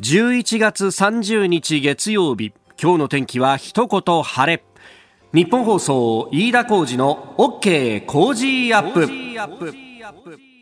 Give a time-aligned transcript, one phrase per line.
[0.00, 4.64] 11月30日月曜日今日の天気は一言晴れ。
[5.34, 9.74] 日本放送飯田浩二の OK 工事アップ。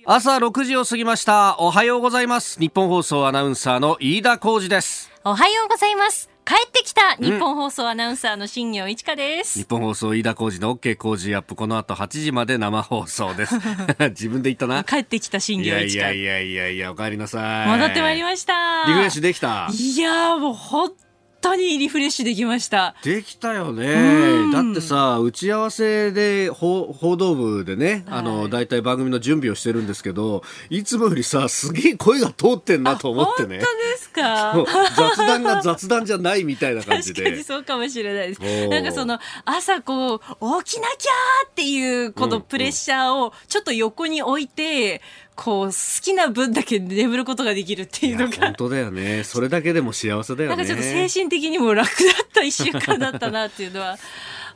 [0.05, 1.55] 朝6時を過ぎました。
[1.61, 2.59] おはようございます。
[2.59, 5.13] 日本放送アナウンサーの飯田浩二です。
[5.23, 6.29] おはようございます。
[6.49, 7.15] 帰ってきた。
[7.17, 13.55] 日本放送アナウンサーの新業一華です、日本放送飯田浩二の OK 工事アップこの後8時まで生放送です。
[14.17, 14.83] 自分で言ったな。
[14.83, 16.11] 帰ってきた新業一華。
[16.11, 17.69] いやいやいやいやお帰りなさい。
[17.69, 18.85] 戻ってまいりました。
[18.87, 19.69] リフレッシュできた。
[19.71, 21.08] いやもう本当
[21.57, 22.95] にリフレッシュできました。
[23.03, 24.53] できたよね。
[24.53, 33.59] だってさ打ち合わせで報道部でね、はい、あの大体番組の準備をしてるんですけどいつもよりさすげえ声が通ってんなと思ってね。
[33.59, 34.55] 本当ですか？
[34.97, 37.23] 雑談が雑談じゃないみたいな感じで。
[37.25, 38.69] 確かにそうかもしれないです。
[38.69, 40.19] なんかその朝こう
[40.65, 41.11] 起きなきゃ
[41.49, 48.37] っていうこのプレッシャーをちょっと横に置いて、うんこう好きな分だけ眠ることができるっていうのが。
[48.47, 49.23] 本当だよね。
[49.23, 50.57] それだけでも幸せだよね。
[50.57, 51.93] なんかちょっと精神的にも楽だ
[52.25, 53.97] った一週間だったなっていうのは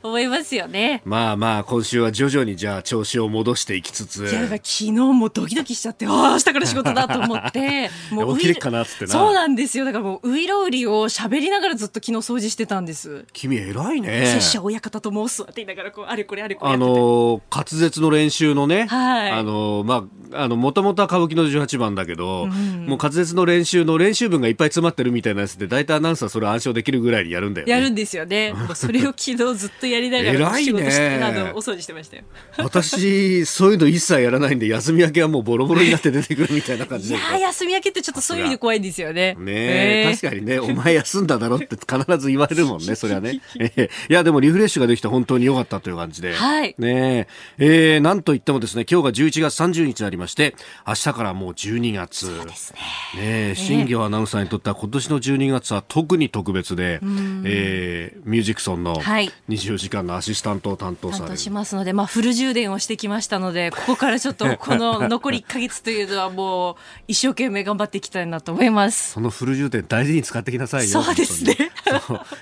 [0.03, 1.01] 思いますよね。
[1.05, 4.25] まあまあ、今週は徐々にじゃあ調子を戻していきつつ。
[4.25, 7.89] いや、昨日もドキドキしちゃって、ああ、明日から仕事だと思って。
[8.11, 9.11] もう起きれっかなっってな。
[9.11, 9.85] そうなんですよ。
[9.85, 13.25] だからもう、ウイロウリを喋りながらずっと昨日掃除してたんです。
[13.31, 14.25] 君偉いね。
[14.25, 18.87] 拙者親方と申すわって言いながら、こう、あれこれあれこれあの滑舌の練習のね。
[18.87, 19.31] はい。
[19.31, 28.53] あのまあ、あの、もともとは歌舞伎の18番だけど、うん、もう滑舌の練習の練習文がいっぱい詰まってるみたいなやつで、大体アナウンサーそれ暗唱できるぐらいにやるんだよ、ね、やるんですよね。
[28.75, 30.31] それを昨日ずっとやりながら。
[30.31, 32.23] 偉い事してあのお掃除してましたよ。
[32.57, 39.35] 私そういうの一切やらないんで休み明けはもうボロボロになって出てくるみたいな感じでいや休み明けってちょっとそういう意味で怖いんですよね。
[39.39, 47.97] ねえー、確かにねお前休んだだろって必ず言われるもんねそれはね、えー、 いやでもリフレッシュができて本当に良かったという感じで、はい、ねえ。
[47.97, 50.55] ー、なんといってもですね今日が11月30日になりまして
[50.87, 52.25] 明日からもう12月。
[52.25, 52.73] そうです
[53.15, 53.49] ね。
[53.49, 56.99] ね新業アナウンサーにとっては今年の12月は特に特別で、
[57.45, 66.75] えー、ミュージックソンの24時間のアシスタントを担当される、しますので、まあ、フル充電をしてきましたので ここからちょっとこの残り1か月というのはもう
[67.07, 69.11] 一生懸命頑張っていきたいなと思います。
[69.11, 71.57] そのフル充電大事に使ってきなさいよそうですね。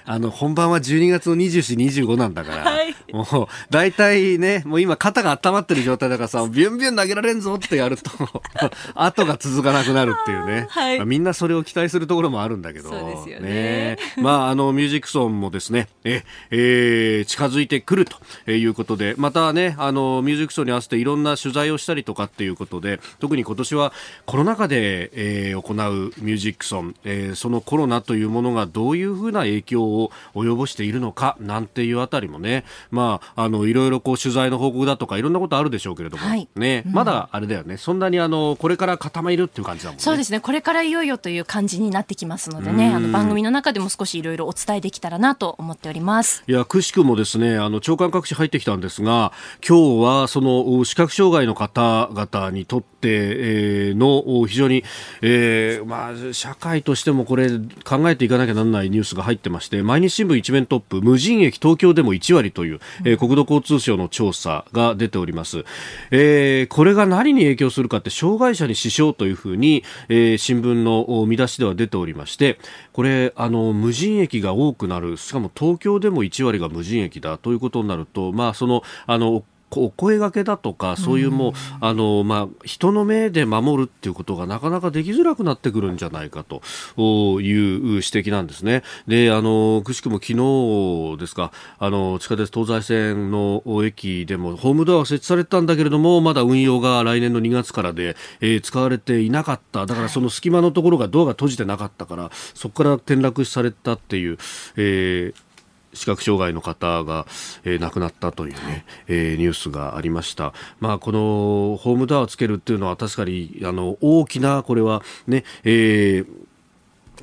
[0.06, 8.12] あの本番は12月の2425なんだから、はい、もう大体ねもう今肩が温まってる状態だからさビュンビュン投げられんぞってやると
[8.96, 10.98] 後が続かなくなるっていうね、はい。
[10.98, 12.90] まあ、みんなそれを期待するところもあるんだけど。
[12.90, 18.06] そうですよね、ね、まああのミュージックソンもですねえ、えー、近づいてくる
[18.46, 23.94] ということでまたねあのミュージックショーに合わせていろんな取材をしたりとかっていうことで特に今年は
[24.26, 25.10] コロナ禍で、
[25.50, 37.78] えー、行うミュージックソン、えー、そのコロナというものがどういうふうな影響を及ぼしているのかなんていうあたりもねまああのいろいろこう取材の報告だとかいろんなことあるでしょうけれども、はい、ね、うん、まだあれだよね。
[37.78, 40.04] そんなにあのこれから固まるっていう感じだもんね。
[40.04, 40.40] そうですね。
[40.40, 42.94] これからいよいよという感じになってきますのでね。
[42.94, 46.44] あの番組の中でも少しいろいろお伝えできたらなと思っております。
[46.48, 49.32] いやくしくもですねあの長官各紙入ってきたんですが
[49.68, 54.84] 今日はその視覚障害の方々にとって、えー、の非常に、
[55.22, 57.50] えーまあ、社会としてもこれ
[57.84, 65.64] 考えていかなきゃならないニュースが入ってまして毎日新聞一面トップ無人駅東京でも1割という、えー、国土交通省の調査が出ております、
[66.12, 72.60] えー、これが何に影響するかって障害者に支障というふうに、えー、新聞の見出しでは出ておりまして
[72.94, 79.44] これあの無人駅が多くなるしかも東京でも1割が無人駅だということになると、まあ、そのあの
[79.80, 86.62] お声がけだとかそういうもう、あのまあ、人の目で守るっていうことがなかなかできづらくなってくるんじゃないかと
[86.98, 88.84] いう指摘なんですね。
[89.08, 99.86] であのくしくも昨日ですかあの地下鉄東西線の駅でもホームドアは設置されたんだけれどもまだ運用が来年の2月からで、えー、使われていなかった。
[99.86, 104.38] だからその隙間のところがドアが閉じてなかったからそこから転落されたっていう、
[104.76, 105.51] えー
[105.94, 107.26] 視覚障害の方が、
[107.64, 110.54] えー、亡くなったというね、えー、ニュースがありました。
[110.80, 116.52] まあ、このホームドアをつけるっていうのは確かにあの大きなこれはね、えー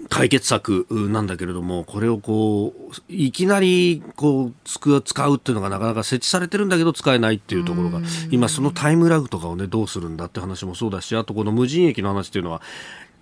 [0.09, 8.01] 解決策なんだけれども、これをこう、いきなりこう、使うっていうのがなかなか設置されてるんだけど使えないっていうところが、
[8.31, 12.63] 今そのタイムラグとかをね、どうするんだって話もそうだし、あとこの無人駅の話っていうのは、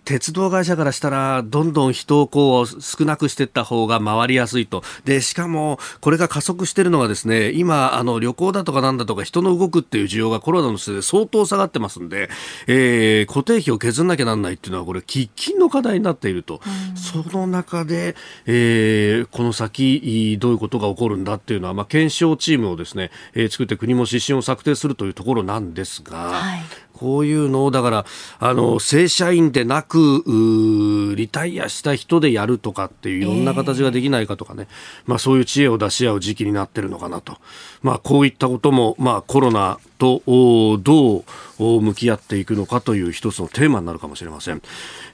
[0.07, 4.85] 鉄道会社からしたら、どんどん人をこう少なくしていった方が回りやすいと。
[5.05, 12.31] で、しかも、これが加速しているのがですね、今、あの、旅行だとかなんだとか人の動くっていう需要がコロナのせいで相当下がってますんで、
[12.69, 16.61] えー、固定費を削んなきゃなんないっていうのは、これ、喫緊の課題になっていると。
[16.95, 18.15] その中で、
[18.47, 28.07] えー、この先、どういうことが起こるんだっていうのは、まあ、検証チームをですね、えー、作って国も指針を策定するというところなんですが、はいこういうのをだから
[28.39, 30.25] あの正社員でなく
[31.17, 37.37] リタイアした人でやるとかっていういろんな形ができないかとかね、えー、まあ、そういう知恵を出し合う時期になってるのかなと、
[37.83, 41.25] まあ、こういったことも、まあ、コロナとどう
[41.59, 44.63] 向き合っていくのかという一つのテーマになるかもしれません、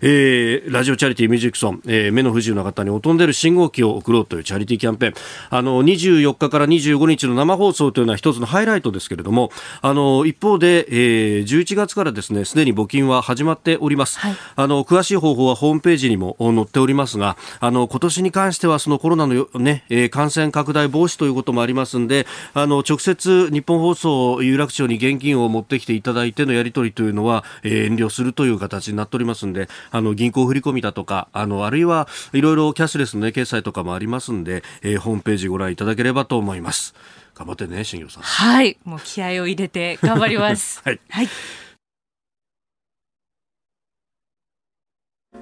[0.00, 5.14] えー、ラジオチャリティーミュージックソン、えー、目の不自由な方に劣んでる信号機を送ろうというチャリティーキャンペーン。
[5.50, 9.50] あの24日から25日の生放送というのは一つのハイライトですけれども
[9.80, 36.94] あの一方で、えー、11月からですねすでに募金は始まっております、はい、あの詳しい方法はホームページにも載っておりますがあの今年に関してはそのコロナのね、えー、感染拡大防止ということもありますんであの直接日本放送有楽町に現金を持ってきていただいてのやり取りというのは、えー、遠慮するという形になっておりますんで、あの、銀行振込だとか、あの、あるいはいろいろキャッシュレスのね、決済とかもありますんで、えー、ホームページご覧いただければと思います。
[37.34, 38.22] 頑張ってね、新業さん。
[38.22, 38.78] はい。
[38.84, 40.80] もう気合を入れて頑張ります。
[40.84, 41.00] はい。
[41.08, 41.28] はい。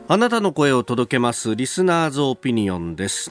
[0.08, 3.30] あなたの声を届けますリスナーズオピニオンです。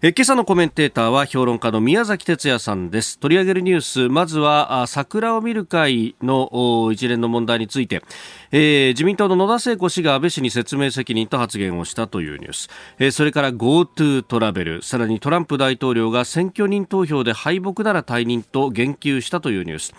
[0.00, 3.18] え今朝のコメンテーターは評論家の宮崎哲也さんです。
[3.18, 8.04] 取り上げるニュースまずは桜を見る会の一連の問題について、
[8.52, 12.68] えー、自民党の野田聖子氏が安倍氏に説明責任と発言をしたというニュース、
[13.00, 14.82] えー、それから GoTo トラベル。
[14.82, 19.94] さらにトランプ大統領が選挙人投票で敗北なら退任と言及したというニュース。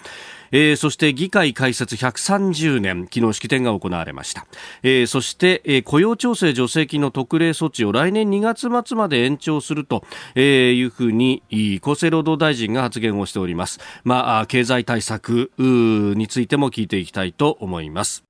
[0.51, 4.45] えー、そして議会開設130年昨日式典が行われました、
[4.83, 10.03] えー、そして、えー、雇用調整助成金の特例措置を来年2月末まで延長すると、
[10.35, 11.43] えー、いうふうに
[11.81, 18.28] 厚生労働大臣が発言をしております、まあ、経済対策についても聞いていきたいと思います。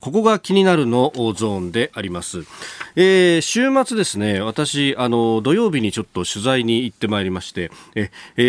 [0.00, 2.44] ここが気になるのゾーンであります。
[2.96, 8.42] えー、週末ですね、私、あの、土曜日にちょっと取材に行ってまいりまして、え、え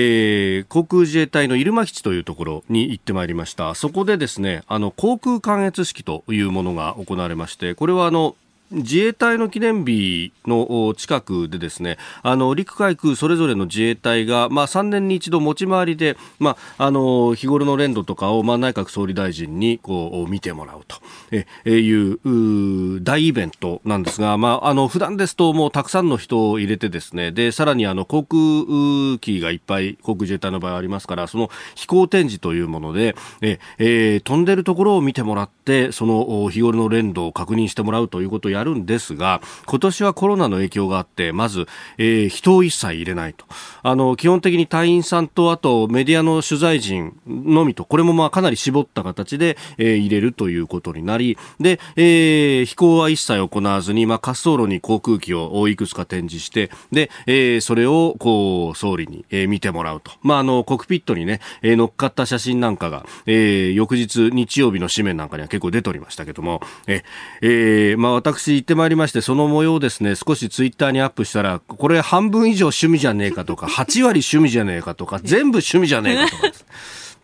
[0.63, 3.75] ー、航空自衛隊の入間基地というところに行ってまいりました。
[3.75, 8.35] そこでですね、あの、航空関越式というものが行われまして、これはあの、
[8.71, 20.97] 自衛隊の記念日の近くでですねあの陸海空それぞれの自衛隊が、まあ、3年に一度持ち回りで、まあ、あの日頃の連動とかを、まあ、内閣総理大臣にこう見てもらうと。
[21.31, 41.67] えいう大イベントなんですが、まあ、あの普段ですともうたくさんの人を入れてですねでさらにあの航空機がいっぱい航空自衛隊の場合ありますからその飛行展示というものでえ、えー、飛んでるところを見てもらってその日頃の連動を確認してもらうということをややるんですが、今年はコロナの影響があって、まず、
[41.97, 43.45] えー、人を一切入れないと。
[43.81, 60.11] あの、基本的に隊員さんと、あとメディアの取材陣のみと、これもまあかなり絞った形で、えー、入れるということになり、で、えー、飛行は一切行わずに、まあ滑走路に航空機をいくつか展示して、で、えー、それを、こう、総理に、えー、見てもらうと。
[60.21, 67.03] まあ、あの、コクピットにね、えー、乗っかった写真なんかが、えー、翌日、日曜日の紙面なんかには結構出ておりましたけども、え、
[67.41, 76.53] えー、まあ私、私行ってまいりまして、その模様をですね、少しツイッターにアップしたら、これ半分以上趣味じゃねえかとか、 8割趣味じゃねえかとか、全部趣味じゃねえかとか。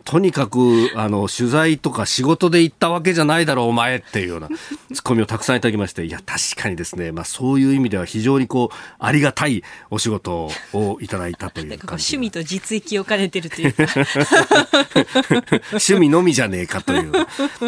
[0.08, 4.48] とにかく、あの、取材とか仕事で行ったわけじゃないだろう、お前っていうような
[4.94, 13.84] ツッコミをたくさんいただきまして、いや、確かにですね、まあそういう意味では非常にこう、ありがたいお仕事をいただいたという 趣味と実益を兼ねてるというか。
[15.76, 17.12] 趣味のみじゃねえかという。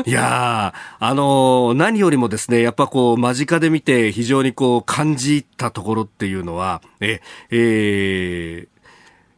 [0.06, 7.20] いやあの、何よりもですね、やっぱこう、間近で見て非常にこう、感じたところっていうのは、え、
[7.52, 8.79] えー、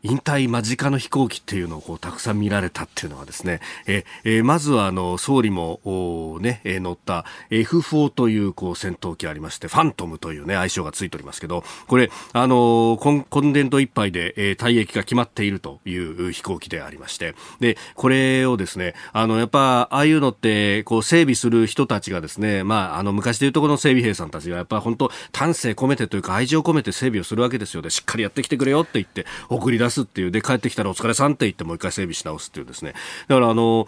[0.04, 27.84] 引退間近の飛行機っていうのをこうたくさん見られたっていうのはですね、ええまずはあの総理もおね、え乗った F4 というこう戦闘機ありまして、ファントムというね愛称がついておりますけど、これあの今今年度いっぱいで、え退役が決まっているという飛行機でありまして、でこれをですね、あのやっぱああいうのってこう整備する人たちがですね、まああの昔でいうとこの整備兵さんたちがやっぱ本当丹精込めてというか愛情込めて整備をするわけですよ。
[27.84, 32.94] で、しっかりやってきてくれよって言って送り出すっていう、で、帰ってきたらお疲れさんって言ってもう一回整備し直すっていうですね。
[33.28, 33.88] だからあの、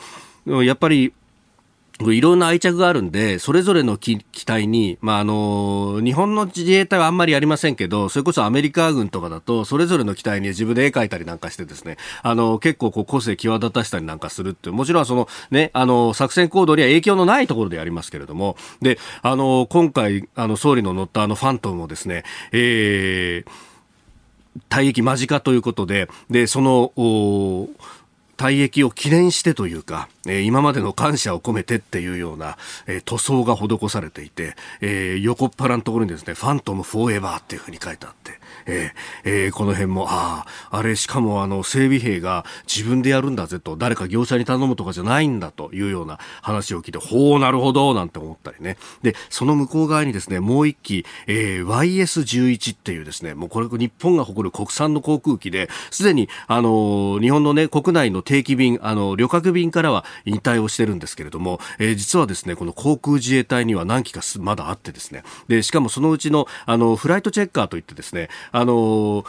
[0.63, 1.13] やっぱり、
[2.01, 23.73] いろんな愛着があるんで、それぞれの機体に、まあ、あの、日本の自衛隊はあんまりありませんけど、それこそアメリカ軍とかだと、それぞれの機体に自分で絵描いたりなんかしてですね、あの、結構こう個性際立たしたりなんかするって、もちろんそのね、あの、作戦行動には影響のないところでやりますけれども、で、あの、今回、あの、総理の乗ったあのファントムもですね、えー、
[24.69, 26.91] 退役間近ということで、で、その、
[28.38, 32.57] 退役を記念してというか、えー、今までの感謝を込めてっていうような、
[32.88, 48.77] えー、塗装が施されていて、えー、横っ腹のところにですね、ファントムフォーエバーっていうふうに書いてあって、えーえー、この辺も、ああ、あれ、しかもあの、整備兵が自分でやるんだぜと、誰か業者に頼むとかじゃないんだというような話を聞いて、ほう、なるほど、なんて思ったりね。
[49.01, 69.25] で、その向こう側にですね、もう一機、えー、YS11 っていうですね、もうこれ日本が誇る国産の航空機で、すでに、あの、日本のね、国内の定期便、あの、旅客便からは引退をしてるんですけれども、えー、実はですね、この航空自衛隊には何機かまだあってですね、で、しかもそのうちの、あの、フライトチェッカーといってですね、あの、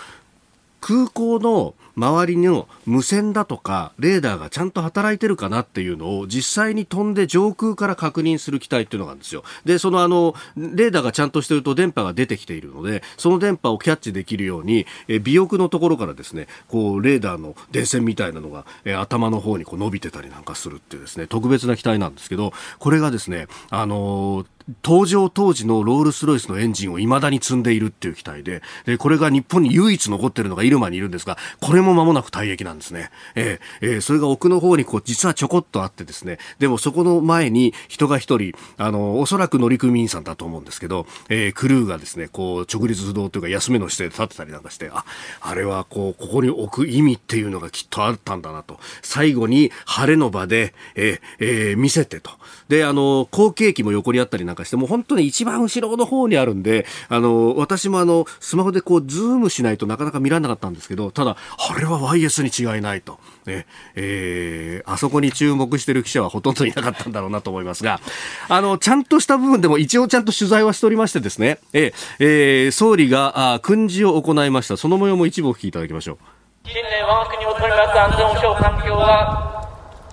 [0.81, 9.45] 空港の周りの無線だとかレーダーがちゃんと働いてるかなっていうのを実際に飛んで上空から確認する機体っていうのがあるんですよ。
[9.65, 24.47] で、そのあの、レーダーがちゃんとしてると電波が出てきているので、その電波をキャッチできるように、え尾翼のところからですね、こう、レーダーの電線みたいなのが、え頭の方にこう伸びてたりなんかするっていうですね、特別な機体なんですけど、これがですね、あのー
[24.83, 33.11] 登場当時のロールスロイスのエンジンを未だに積んでいるっていう機体で、で、これが日本に唯一残ってるのがイルマにいるんですが、これも間もなく退役なんですね。
[33.35, 45.05] えー、えー、それが奥の方にこう、実はちょこっとあってですね、でもそこの前に人が一人、あの、おそらく乗組員さんだと思うんですけど、えー、クルーがですね、こう、直立不動というか休めの姿勢で立ってたりなんかして、あ、
[45.41, 48.79] あれはこう、ここに置く意味っていうのがきっとあったんだなと。
[49.03, 52.31] 最後に晴れの場で、えー、えー、見せてと。
[52.69, 61.37] で、あの、後継機も横にあったりなんかして、もう本当に一番後ろの方にあるんで、あの、私もあの、スマホでこう、ズームしないとなかなか見られなかったんですけど、ただ、
[61.71, 63.19] あれは YS に違いないと。
[63.47, 68.01] ね、えー、あそこに注目してる記者はほとんどいなかったんだろうなと思いますが、
[68.49, 74.77] あの、ちゃんとした部分でも一応ちゃんと取材はしておりましてですね、え、えー、総理が、あ訓示を行いました。
[74.77, 76.19] その模様も一部お聞きいただきましょう。
[76.65, 79.69] 近年我が国を取り巻く安全保障環境は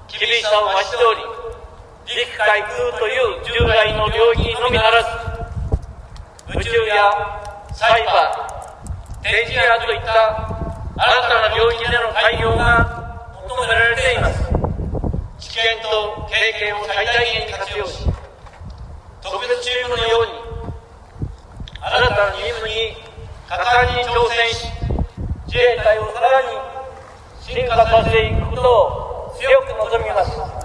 [0.08, 1.31] 厳しさを増しており、
[2.06, 7.12] 陸海空という従来の領域のみならず宇宙や
[7.74, 10.52] サイバー電磁波といった
[10.98, 12.84] 新たな領域での対応が
[13.48, 14.52] 求められています。
[15.40, 18.06] 知見と経験を最大限に活用し
[19.22, 20.32] 特別チームのように
[21.82, 22.98] 新たな任務に
[23.48, 24.68] 果敢に挑戦し
[25.48, 26.48] 自衛隊をさらに
[27.42, 30.61] 進化させていくことを強く望みます。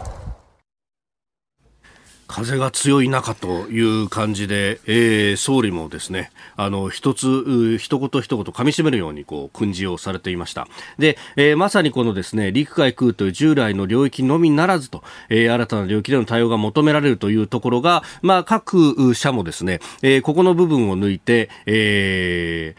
[2.37, 10.69] 風が強い中という感じで、えー、総理もですね、あの、一つ、一言一言噛み締めるように、こう、訓示をされていました。
[10.99, 22.75] で、えー、まさにこのですね、陸海空という従来の領域のみならずと、えー、新たな領域での対応が求められるというところが、まあ、各社もですね、えー、ここの部分を抜いて、え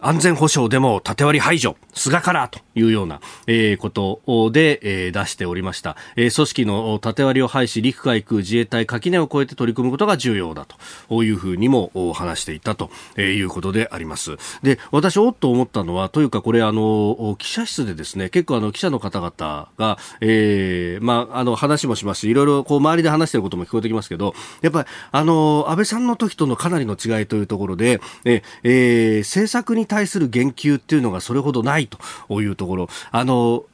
[0.00, 6.34] ー、安全保障でも縦割り排除、菅からというような、えー、ことで、えー、出しておりました、えー。
[6.34, 10.66] 組織の縦割りを排し、陸海空自衛隊垣根を越えて取り組むことが重要だ
[11.08, 12.90] というふうにも話していたと
[13.20, 14.36] いうことであります。
[14.62, 32.88] で、私、おっと思ったのは、というかこれ、あの、記者室でですね、結構あの、記者の方々が、えー、まあ、あの、話もしますし、いろいろこう、周りで話していることも聞こえてきますけど、やっぱり、あの、安倍さんの時とのかなりの違いというところで、えー、政策に対する言及っていうのがそれほどないというとところ。
[33.12, 33.64] あの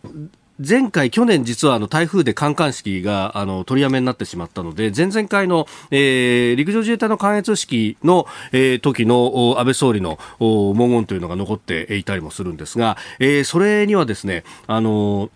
[0.62, 15.30] 前回、去年実はあの台風で観艦式があの取りやめになってしまったので、前々回の、えー、陸上自衛隊の観閲式の、えー、時の安倍総理の文言というのが残っていたりもするんですが、えー、それにはですね、あの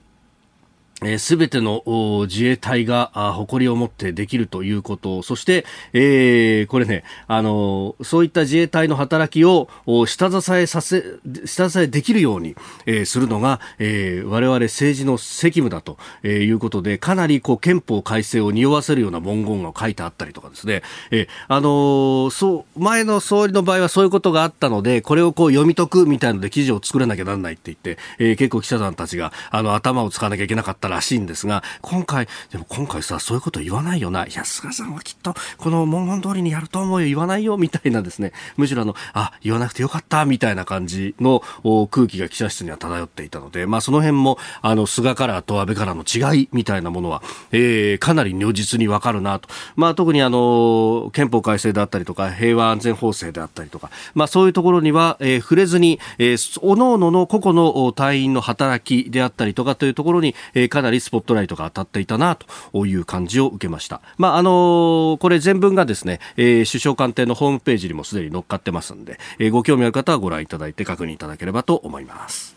[1.19, 1.83] す、べ、ての
[2.29, 9.69] 自衛隊が誇りを持ってできるということ、そして、えー、これね、あの、そういった自衛隊の働きを
[10.07, 11.05] 下支えさせ、
[11.45, 12.57] 下支えできるように、
[12.87, 34.27] えー、するのが、えー、我々政治の責務だということで、かなりこう憲法改正を匂わせるような文言が書いてあったりとかですね、えー、あのそう、前の総理の場合はそういうことがあったので、これをこう読み解くみたいので記事を作らなきゃなんないって言って、えー、結構記者さんたちが、あの、頭を使わなきゃいけなかったららしいんですが、今回、でも今回さ、そういうこと言わないよな。
[34.27, 38.33] いや、菅さんはきっと、この文言通りにやると思うよ、言わないよ、みたいなですね。
[38.57, 41.43] むしろあの、あ、言わなくてよかった、みたいな感じの
[41.91, 47.23] 空気が記者室には漂っていたので、まあその辺も、あの、菅カラーと安倍カラーの違い、みたいなものは、
[47.53, 49.49] えー、かなり如実にわかるなと。
[49.77, 64.01] まあ特にあの、憲法改正であったりとか、平和安全法制であったりとか、まあそういうところには、えー、触れずに、えー、各々の個々の隊員の働きであったりとかというところに、えー、かなりなりスポットライトが当たっていたなという感じを受けました。
[64.17, 72.54] まあ、あのこれ全文がですね、えー、首相官邸のホームページにもすでに載っかってますんで、えー、ご興味ある方はご覧いただいて確認いただければと思います。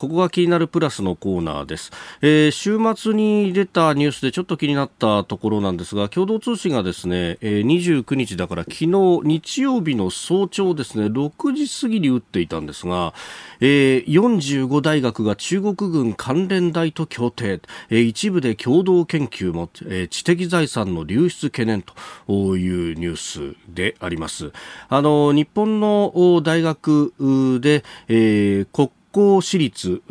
[0.00, 1.92] ここが気になるプラスのコーナーです、
[2.22, 8.86] えー、週末に出たニュースでちょっと気になったところなんですが共同通信がですね、えー、29日だから昨日
[9.24, 13.12] 日曜日の早朝ですね6時過ぎに打っていたんですが、
[13.60, 24.52] えー、45大学が中国軍関連大と協定、えー、一部で共同研究も、えー、知的財産の流出懸念というニュースであります。
[24.88, 27.12] あの日本の大学
[27.60, 30.02] で、えー、国校私立、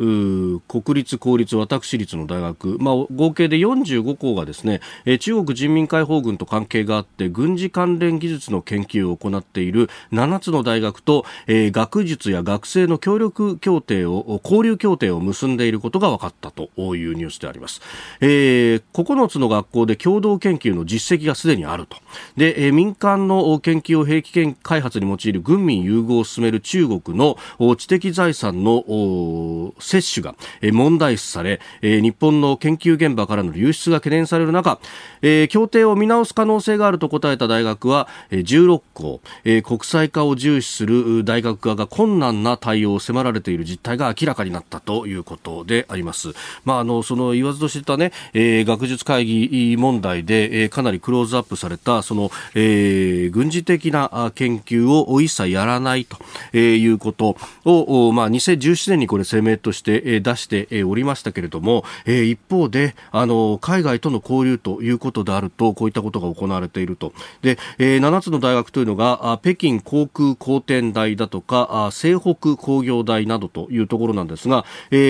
[0.68, 4.80] 国立、公立、私立の大学、まあ、合計で45校がですね、
[5.18, 17.80] 中国人民解放軍と関係があって軍事関連技術の研究を行っている7つの大学と、えー、学術や学生の協力協定を、交流協定を結んでいることが分かったというニュースであります。
[18.20, 21.96] えー、9つの学校で共同研究の実績がすでにあると。
[22.36, 27.36] で、えー、民間の研究を兵器開発に用いる軍民融合を進める中国の
[27.76, 28.84] 知的財産の
[29.78, 30.34] 接種が
[30.72, 34.78] 問題視され日本の研究現場からの流出が懸念される中
[35.48, 39.20] 協定を見直す可能性があると答えた大学は16校
[39.62, 46.32] 国際化を重視する大学側が困難な対応を迫られている実態が明らかになったということであります。
[46.64, 56.16] まあ、あのその言わずと知ったね、えー、学術会議問題で、えー、かなりクローズアップされたその、えー、軍事的な研究を一切やらないと、
[56.52, 67.12] え、いうことを、まあ、2017年にこれ声明として出しておりましたけれども、一方であの海外との交流ということであるとこういったことが行われていると。
[67.42, 74.64] で7つの大学というのが北京航空工程大だとか西北工業大などというところなんですが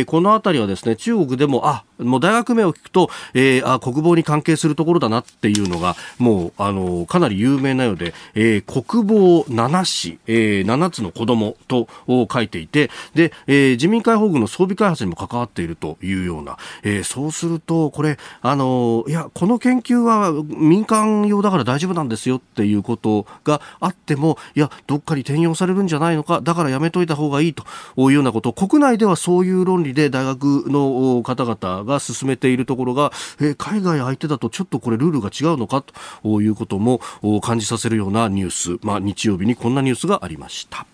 [0.06, 27.64] この辺りはですね中国でもあもう大学名を聞くと、えー、あ国防に関係するところだなっていうのがもうあのかなり有名なようで、えー、国防7市、えー、7つの子供と書いていてで、えー、え自民解放軍の装備開発にも関わっているというような、えー、そうするとこれあのいやこの研究は民間用だから大丈夫なんですよっていうことがあってもいやどっかに転用されるんじゃないのかだからやめといた方がいいと
[27.96, 35.84] いうようなこと国内ではそういう論理で大学の方々が進めているところが、えー、海外相手だとちょっとこれルールが違うのか
[36.22, 37.00] ということも
[37.42, 40.86] 感じさせるようなニュース、まあ、日曜日にこんなニュースがありました。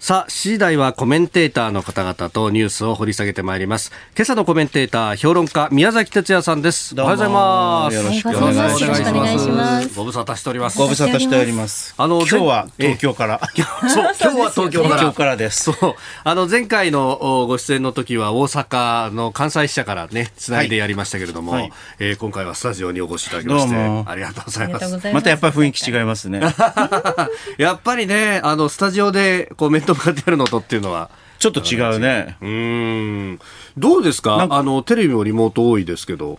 [0.00, 3.90] さあ、次第はコメンテーターの方々とニュースを掘り下げてまいります。
[4.14, 6.94] 今朝のコメンテーター、評論家、宮崎哲也さんです。
[7.00, 7.96] おはようございます。
[7.96, 9.94] よろしくお願いします。
[9.96, 10.78] ご無沙汰しております。
[10.78, 11.94] ご無沙汰しております。
[11.96, 13.40] あの、今日は東京から。
[13.88, 14.96] そう、 今日は東京から。
[14.96, 15.72] 東京からです。
[15.72, 15.94] そう。
[16.24, 25.12] あの、前回のご出演の時は大阪の関西支社からね、つないでやりましたけれども、はい、えー、今回はスタジオにお越しいただきまして、ありがとうございます。
[25.14, 26.40] またやっぱり雰囲気違いますね。
[27.56, 31.10] やっぱりね、あの、スタジオでコメント向かってやるのとっていうのは。
[31.38, 32.36] ちょっと違うね。
[32.40, 33.40] うん。
[33.76, 34.46] どうですか？
[34.48, 36.38] あの、テレビもリモート多いですけど。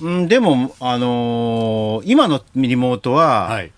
[0.00, 3.72] うん、でも、あのー、今のリモートは、はい、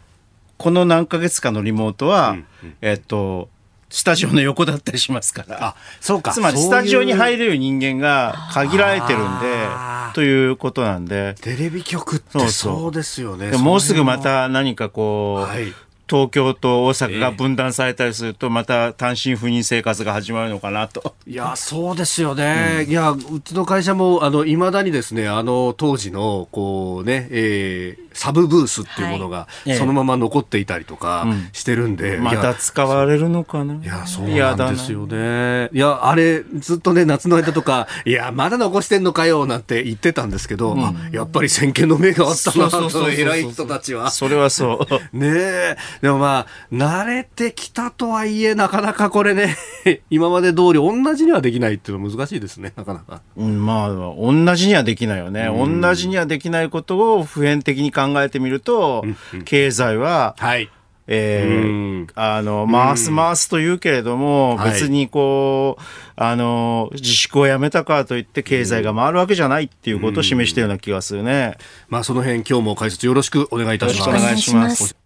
[0.56, 3.48] この何ヶ月かのリモートは、うんうん、えっと、
[3.90, 5.64] スタジオの横だったりしますから。
[5.64, 6.32] あ、そうか。
[6.32, 9.68] つまり、スタジオに入れる人間が限られてるんで、
[10.14, 11.36] ということなんで。
[11.40, 13.52] テレビ局ってそうですよね。
[13.58, 15.72] もうすぐまた何かこう、はい、
[16.08, 21.14] 東京と大阪が分断されたりすると、また単身赴任生活が始まるのかなと。
[21.26, 22.84] いや、そうですよね。
[22.86, 32.18] うん、いや、うちの会社も、あの、いまだにですね、あの、当時の、こうね、えー、サブブースっていうものが、そのまま残っていたりとかしてるんで。
[32.18, 33.74] また使われるのかな？
[33.74, 35.70] いや、そうなんですよね。
[35.72, 44.10] いや、あれ、ずっとね、夏の間とか、いや、まだ残してんのかよ、なんて言ってたんですけど、うん、やっぱり先見の目があったなと、偉い人たちは。
[44.10, 44.94] それはそう。
[45.16, 45.76] ねえ。
[46.00, 49.56] でもまあ、慣れてきたとはいえ、なかなかこれね、
[50.10, 53.20] 今まで通り同じにはできないっていうのは難しいですね、なかなか。
[53.36, 55.48] うん、まあ、同じにはできないよね。
[55.52, 60.70] うん、同じにはできないことを普遍的に考えてみると、うん、経済は、はい。
[61.06, 65.82] えー、あの、回す回すと言うけれども、別にこう、
[66.16, 71.58] あの、自粛をやめたからといって経済が回るわけじゃないっていうことを示しているような気がするね。
[71.88, 74.08] まあその辺今日も解説よろしくお願いいたします。
[74.08, 75.03] お願いします。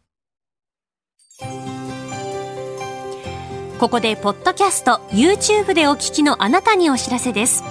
[3.78, 7.62] ここでポッドキャスト YouTube でお聞きのあなたにお知らせです。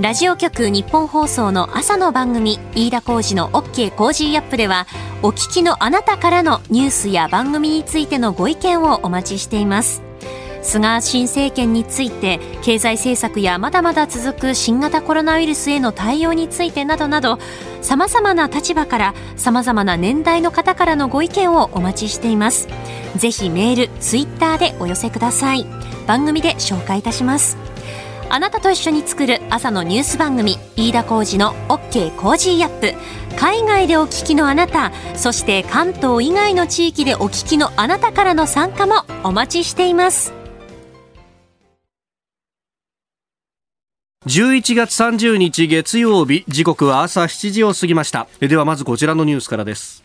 [0.00, 4.88] ラジオ局ニッポン放送の朝の番組飯田浩二の OK コージーアップでは
[5.22, 10.03] お聞きのあなたからのニュースや番組についてのご意見をお待ちしています。
[10.64, 17.38] 菅新政権について経済政策やまだまだ続く新型コロナウイルスへの対応についてなどなど
[17.82, 22.66] さまざまな立場からさまざまな年代の方からのご意見をお待ちしています。
[23.16, 25.66] ぜひメールツイッターでお寄せください。
[26.06, 27.56] 番組で紹介いたします。
[28.30, 32.94] あなたと一緒に作る朝のニュース番組飯田浩二の OK コージーアップ。
[33.36, 40.43] 海外でお聞きのあなたそして関東以外の地域でお聞きのあなたからの参加もお待ちしています。
[44.26, 48.26] 11月30日月曜日時刻は朝7時を過ぎました。
[48.40, 50.02] ではまずこちらのニュースからです。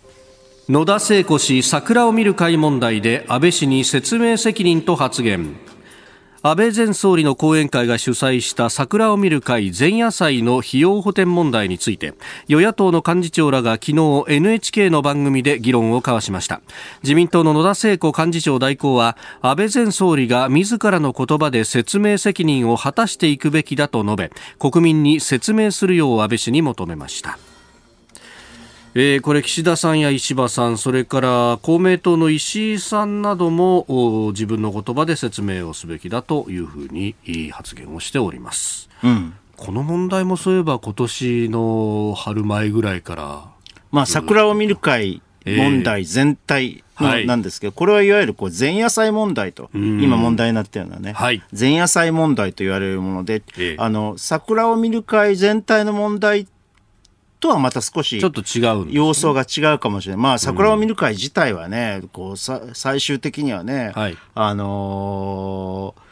[0.68, 5.56] 野田聖子氏桜を見る会問題で安倍氏に説明責任と発言。
[6.42, 12.14] 安倍前総理の後援会が主催した桜を見る会前夜祭の費用補填問題について
[12.48, 16.62] 与野党の幹事長らが昨日 NHK の番組で議論を交わしました。
[17.04, 27.38] 自民党の野田聖子幹事長代行は安倍前総理が自らの言葉で説明責任を果たしていくべきだと述べ国民に説明するよう安倍氏に求めました。
[28.96, 33.86] えー、これ岸田さんや石破さんそれから公明党の石井さんなども
[34.32, 37.16] 自分の言葉で説明をすべきだというふうに
[37.52, 43.44] 発言をしております、うん、この問題もそういえば今年の春前ぐらいから
[43.92, 53.42] まあ桜を見る会問題全体のなんですけど、これはいわゆるこう前夜祭問題と、今問題になっているのはね、はい、前夜祭問題と言われるもので、
[53.78, 56.59] あの桜を見る会全体の問題って
[57.40, 60.22] とはまた少し、ちょっと違う、様相が違うかもしれない。
[60.22, 66.10] まあ、桜を見る会自体はね、こう、さ、最終的にはね、はい、あのー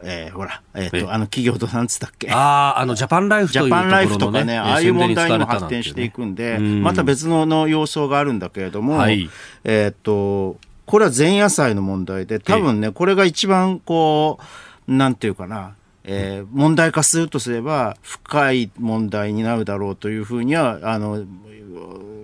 [0.00, 2.30] えー、ほら、えっ、ー、と、あの企業となんつったっけ？
[2.30, 9.28] ああ、あの、ジャパンライフという、ね、ジャパンライフとかね、ああいう問題にも発展していくんで、ね、また別のの様相があるんだけれども、はい、
[9.64, 14.38] えっ、と、これは前夜祭の問題で、多分ね、これが一番こ
[14.86, 15.74] う、なんていうかな、
[16.10, 21.26] えー、問題化するとすれば深い問題になるだろうというふうにはあの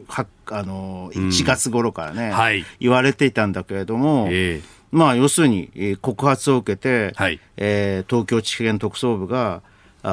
[0.09, 9.62] はあの1月頃からね、うんはい、言われていたんだけれども、えー、まあ要するに、えー、告発を受けて、はい、えー、東京地検特捜部が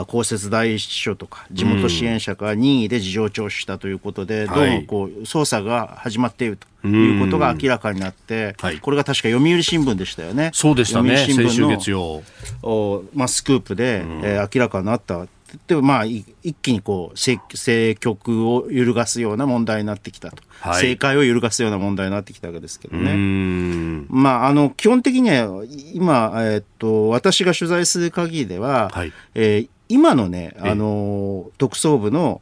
[0.08, 10.52] 公設第一秘書とか地元支援者から任意で事情聴取したということで、どうもこう捜査が始まっているということが明らかになって、これが確か読売新聞でしたよね。
[10.54, 11.18] そうでしたね。
[11.18, 12.24] 読売新聞の
[12.64, 15.28] お、まあ、スクープで、えー、明らかになった。
[15.68, 16.26] でまあ、一
[16.62, 32.42] 気にこう政局を揺るがすような問題になってきたと、はい、政界を揺るがすような問題になってきたわけですけどね、まあ、あの基本的には今、えー、っと、私が取材する限りでは、はい、えー今のね、あの特捜部の、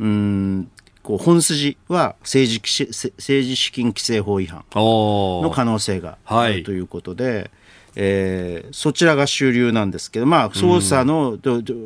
[0.00, 0.70] うん、
[1.02, 7.50] こう本筋は政治政治資金規正法違反の可能性があるということで、はい、
[7.96, 11.38] えー、そちらが主流なんですけど、まあ、捜査の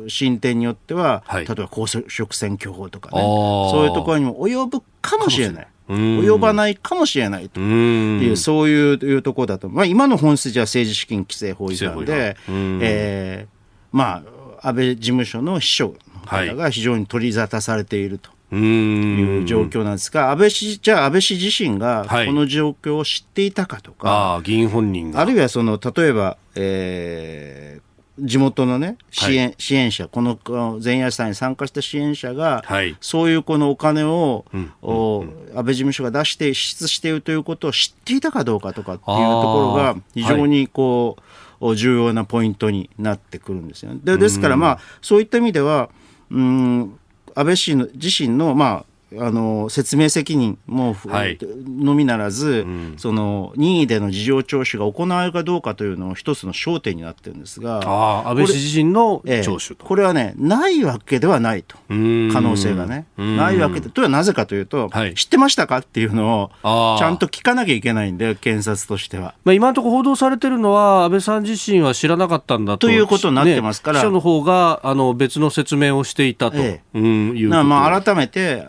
[0.07, 5.67] 進展によっては、例えば公職選挙法とかね、そういうところにも及ぶかもしれない。
[5.89, 7.59] 及ばないかもしれないと。
[7.59, 14.23] いう、そういうところだと、まあ、今の本筋は政治資金規正法違反で、えー、まあ、
[14.61, 15.95] 安倍事務所の秘書の
[16.25, 18.29] 方が非常に取り沙汰されていると。
[18.53, 30.37] いう状況なんですが、安倍氏、じゃあ安倍氏自身がこの状況を知っていたかとか、はい、あ議員本人あるいはその、例えば、えー、地元のね、支援、はい、支援者、この
[30.83, 35.23] 前夜祭に参加した支援者が、はい、そういうこのお金を、うん、お
[35.55, 41.21] 安倍事務所が出して支出しているということを知っていたかどうかとかっていうところが、非常にこう、
[41.75, 43.99] 重要なポイントになってくるんですよ、ね。
[44.03, 45.89] でですから、まあ、そういった意味では、
[46.29, 46.99] うん、
[47.35, 69.33] 安倍氏の自身の、まあ、あの説明責任も、はい、のみならず、うん、その任意での事情聴取が行われるかどうかというのを一つの焦点になってるんですが、あ安倍氏自身の聴取と、ええ、これはね、ないわけではないと、可能性がね、ないわけで、とはなぜかというと、はい、知ってましたかっていうのを、ちゃんと聞かなきゃいけないんで、検察としては。
[69.43, 72.87] まあ、今のところ報道されてるのは、安倍さん自身は知らなかったんだと。
[72.87, 78.65] ということになってますから、ね、記者の方があの別の説明をしていたと、ええ、うん、いうまあ改めて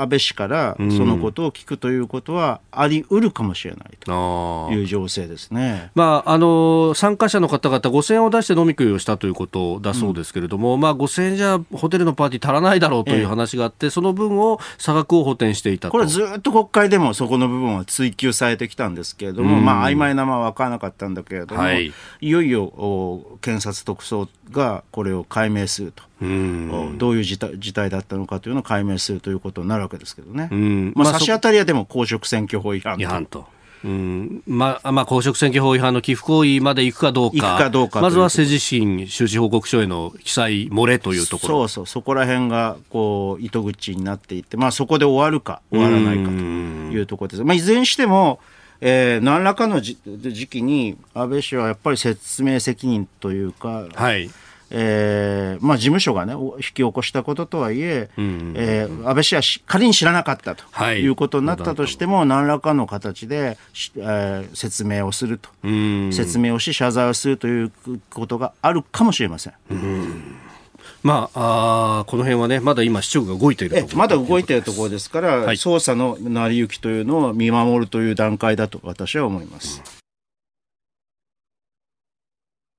[0.00, 26.02] 安倍氏からそのことを聞くということはあり得るかもしれないという情勢ですね、まあ、あの参加者の方々、5000円を出して飲み食いをしたということだそうですけれども、うん、まあ、5000円じゃホテルのパーティー足らないだろうという話があって、ええ、その分を差額を補填していたこれ、ずっと国会でもそこの部分は追及されてきたんですけれども、うん、まあ曖昧なまま分からなかったんだけれども、はい、いよいよ検察特捜がこれを解明すると。
[26.20, 30.48] どういう事態事態だったのかというのを解明するということになるわけですけどね、
[30.94, 33.46] まあ、差し当たりはでも公職選挙法違反と。
[33.84, 34.42] うん。
[34.46, 41.58] まあまあ、公職選挙法違反の寄付行為まで行くかどうか、かどうかまずは政治資金収支報告書への記載漏れというところ。
[41.58, 47.44] そうそう、そこら辺がこう糸口になっていって、まあ、そこで終わるか、終わらないかというところです。
[47.44, 48.40] まあ、いずれにしても、
[48.80, 49.96] えー、何らかの時
[50.48, 54.30] 期に安倍氏はやっぱり説明責任というか、はい
[54.70, 58.24] えーまあ、事務所が、ね、引き起こしたこととはいえ、うん。
[58.24, 63.58] うんうん、えー、安倍氏は仮に知らなかったと、はい、いうことになったとしても、何らかの形で、
[63.96, 65.50] えー、説明をすると、
[66.12, 67.72] 説明をし、謝罪をするという
[68.12, 69.52] ことがあるかもしれません。
[69.70, 70.36] うん。
[71.02, 79.82] まあ、あこの辺はね、まだ今、市長が動いているとまだ動いているところですから、はい、捜査の成り行きというのを見守るという段階だと私は思います。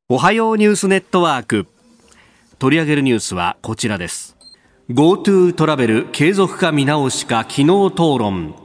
[0.10, 1.68] おはようニュースネットワーク。
[2.60, 4.36] 取り上げるニュースはこちらです。
[4.90, 8.56] GoTo トラベル継続か見直しか昨日討論。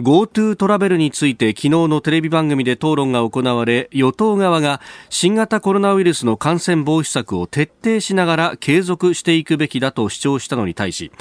[0.00, 11.12] GoTo トラベルについて昨日のテレビ番組で討論が行われ与党側が新型コロナウイルスの感染防止策を徹底しながら継続していくべきだと主張したのに対し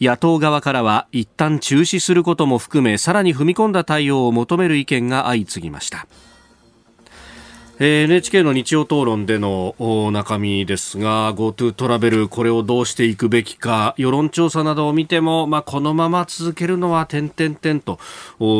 [0.00, 6.06] 野党側からは一旦中止することも含めさらに踏み込んだ対応を求める意見が相次ぎました、
[7.82, 9.74] NHK の日曜討論での
[10.12, 17.98] 中身ですが GoTo トラベルこれをどうしていくべきか世論調査などを見ても、まあ、このまま続けるのは点々点と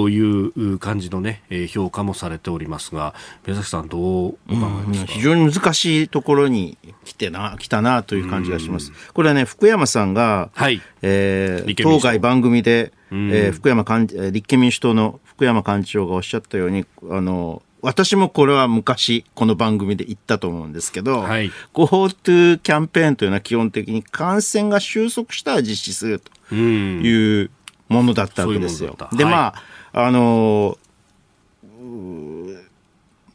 [0.08, 3.12] いう感じの、ね、評価もされておりますが
[3.46, 8.90] 宮崎さんどうお考えますか、非常に難しいところに来てな来たなという感じがします。
[9.12, 10.80] これはね福山さんが、はい。
[11.02, 27.50] えー、当該番組で、えー、福山立憲民主党の福山幹事長がおっしゃったようにあの私もこれは昔この番組で言ったと思うんですけど、はい、GoTo キャンペーンというのは基本的に感染が収束したら実施するという
[27.88, 28.96] ものだったわけですよ。
[28.98, 29.54] ううで、はい、ま
[29.92, 30.78] あ、あの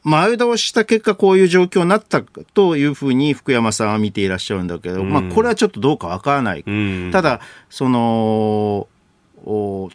[0.03, 6.63] 前倒しした結果こういう状況になったというふうに福山さんは見ていらっしゃるんだけど、まあこれはちょっとどうかわからない。
[7.11, 8.87] ただ、その、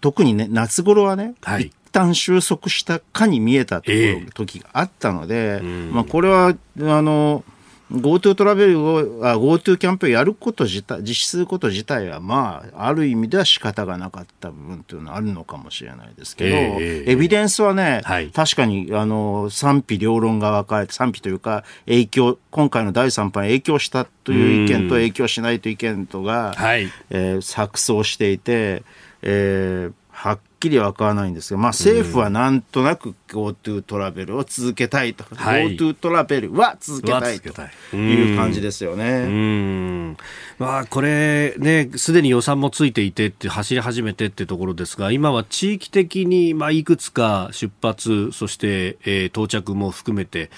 [0.01, 5.61] 特にね、夏頃はね、はい、旦収束したかに見えたところ、時があったので、
[5.93, 7.45] まあ、これは、あの、
[7.93, 28.85] GoTo トラベルを、GoTo キャンペーンをやること自体、実施すること自体は、まあ、ある意味では仕方がなかった部分というのはあるのかもしれないですけど、えー、エビデンスはね、はい、確かに、あの、賛否両論が分かれて、賛否というか、影響、今回の第3波に影響したという意見と影響しないという意見とが、はい、えー、錯綜していて、
[29.23, 40.17] えー、はっきりわからないんですが、まあ、政府はなんとなく GoTo トラベルを続けたいと、はい、GoTo トラベルは続けたいという感じですよね。
[40.59, 50.51] まあ、これね、すでに予算もついていてって走り始めてってところですが、今は地域的にまあいくつか出発、そして、えー、到着も含めて、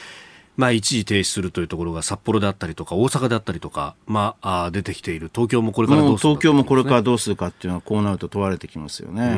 [0.57, 5.31] まあ、一時停止するというところが札幌であったりとか大阪であったりとか、まあ、出てきている。
[5.35, 9.31] 東京もこれからどうするか、ね、東京もこれからどうするかっていうのはこうなると問われてきますよね。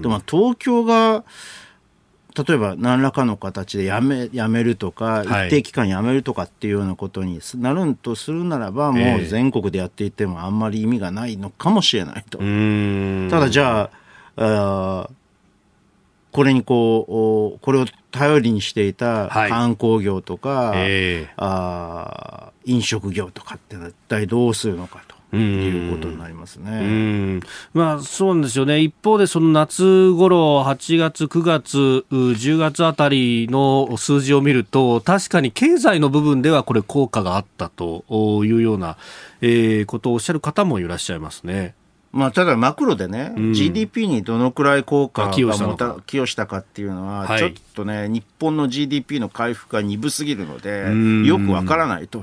[0.00, 1.24] でも東京が
[2.36, 12.38] 例えば何らかの形でやめやめるとか、一定期間やめるとかっていうようなことになるとするならば、もう全国でやっていてもあんまり意味がないのかもしれないと。
[12.38, 13.88] ただじゃ
[14.36, 15.10] ああ
[16.34, 25.14] これにこう、これを頼りにしていた観光業とか、はいえー、あ飲食業とかって一体どうするのかと。
[25.36, 27.40] いうことになりますね。
[27.72, 28.80] まあそうなんですよね。
[28.80, 38.04] 一方でその夏頃8月9月10月あたりの数字を見ると確かに経済の部分ではこれ効果があったと
[38.44, 38.96] いうような、
[39.40, 41.74] えー、ことをおっしゃる方もいらっしゃいますね。
[42.14, 45.56] まあ、ただマクロでね、うん、GDP にどのくらい効果が寄与
[46.26, 46.58] したか。
[46.58, 50.92] っていうのは、ちょっとね、日本の GDP の回復が鈍すぎるので、
[51.26, 52.20] よくわからないと。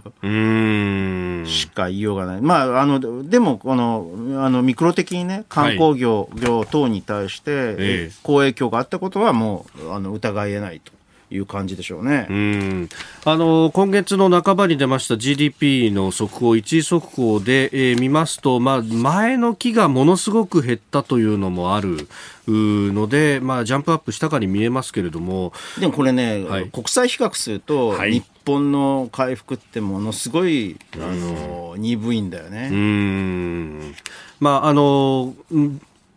[1.46, 2.42] しか言いようがない。
[2.42, 4.10] まあ、あの、でも、この、
[4.46, 10.94] あの、ミクロ的にね、観光業、業等に対して、好影響があったことはもう、あの、疑い得ないと。
[11.32, 12.28] いう感じでしょうね。
[12.30, 12.90] うん。
[13.24, 22.08] あの今月の半ばに出ました GDP の速報、一時速報で、えー、見ますと、まあ、前の期がものすごく減ったというのもある
[22.48, 25.54] ので、まあ、ジャンプアップしたかに見えますけれども。
[25.80, 32.70] でもこれね、はい、国際比較すると、はい、日本の回復ってものすごい、あの鈍いんだよね。
[32.72, 33.96] うん。
[34.40, 35.34] まああの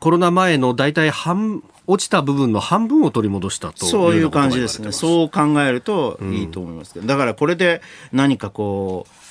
[0.00, 4.92] コロナ前の大体半落ちた部分の半分を取り戻したとそういう感じですね。
[4.92, 9.24] そう考えるといいと思いますけど、うん、だからこれで何かこう、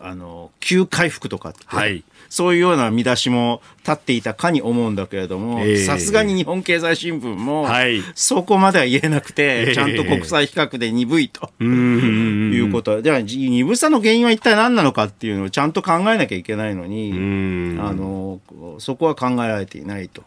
[0.00, 13.02] あの急回復とかって、はい、そういうような見出しも立っていたかに思うんだけれどもさすがに日本経済新聞も、はい、そこまでは言えなくて、えー、ちゃんと国際比較で鈍いと、えー、いうこと。
[13.02, 18.40] では鈍さの原因は一体何なのかっていうのをちゃんと考えなきゃいけないのにあの
[18.78, 20.22] そこは考えられていないと。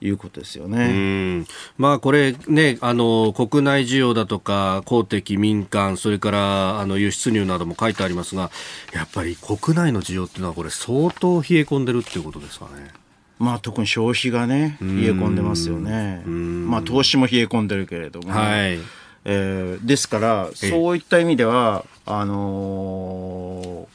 [0.00, 1.44] いうことですよね。
[1.76, 8.50] まあこれね、あの国内需要だとか公的民間それからあの輸出入なども書いてありますが、
[8.94, 12.90] やっぱり国内の需要っていうのはこれ相当冷え込んでるっていうことですかね。
[13.38, 16.22] まあ特に消費がね冷え込んでますよね。
[16.26, 18.78] まあ投資も冷え込んでるけれども、はい、
[19.24, 23.88] えー、ですからそういった意味ではあの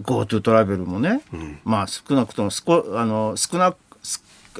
[0.00, 3.78] ー、GoTo トラベルもね、うん、まあ少なくとも少あの少なく、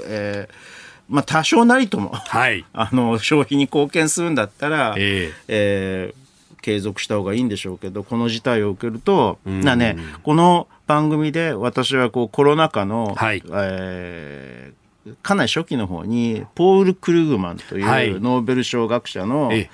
[0.07, 0.82] えー
[1.13, 19.69] まあ、多少なりとも、はい、 あの消費に貢献するんだったら、えー、えー、継続した方がいいんでしょうけどこの事態を受けると、なね、この番組で私はこうコロナ禍の、はい、えー、かなり初期の方にポール・クルグマンというノーベル賞学者の、はい、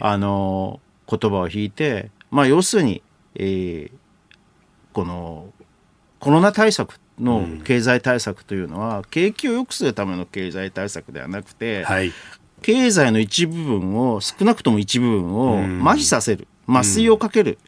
[0.00, 3.00] あの言葉を引いて、まあ、要するに、
[3.36, 3.92] えー、
[4.92, 5.52] この
[6.18, 12.12] コロナ対策の経済対策というのは、景気を良くするための経済対策ではなくて、はい、
[12.62, 16.46] 経済の一部分を少なくとも一部分を麻痺させる。
[16.68, 17.58] 麻酔をかける、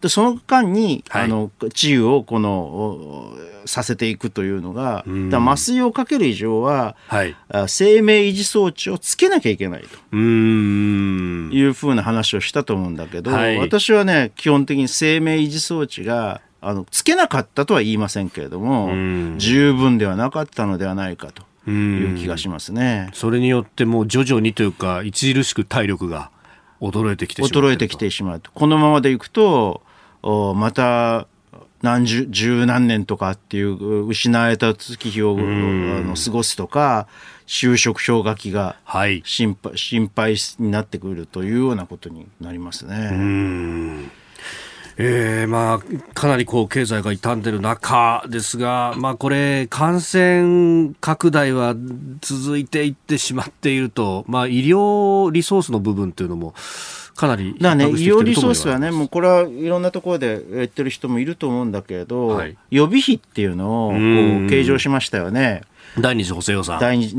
[0.00, 3.34] でその間に、はい、あの治癒をこの
[3.66, 7.36] させていくというのが、だ麻酔をかける以上は、はい、
[7.68, 10.16] 生命維持装置をつけなきゃいけないと。
[10.16, 18.90] いうふうな話をしたと思うんだけど、はい、私はね基本的に生命維持装置があのつけなかったとは言いませんけれども、
[19.38, 23.10] 十分ではなかったのではないかという気がしますね。
[23.14, 26.30] それによってもう徐々にというか著しく体力が
[26.80, 28.50] 衰えてきてしまう衰えてきてしまうと。
[28.52, 29.82] このままでいくと
[30.22, 31.26] おまた
[31.82, 37.08] 何十十何年とかっていう失えた月日をあの過ごすとか
[37.46, 38.76] 就職氷河期が
[39.24, 44.10] 心配,、心配になってくるというようなことになりますね。
[45.02, 51.74] えーまあ、かなりこう経済が傷んでる中ですが、まあ、これ、感染拡大は
[52.20, 56.52] 続いていってしまっていると、まあ、医療リソースの部分というのも、
[57.20, 63.96] かなりだね、医療リソースはね、もうこれはいろんなところで言ってる人もいると思うんだけれど、はい、予備費っていうのをこ
[64.46, 65.60] う計上しましたよね。
[65.98, 66.80] 第二次補正予算。
[66.80, 67.12] 第二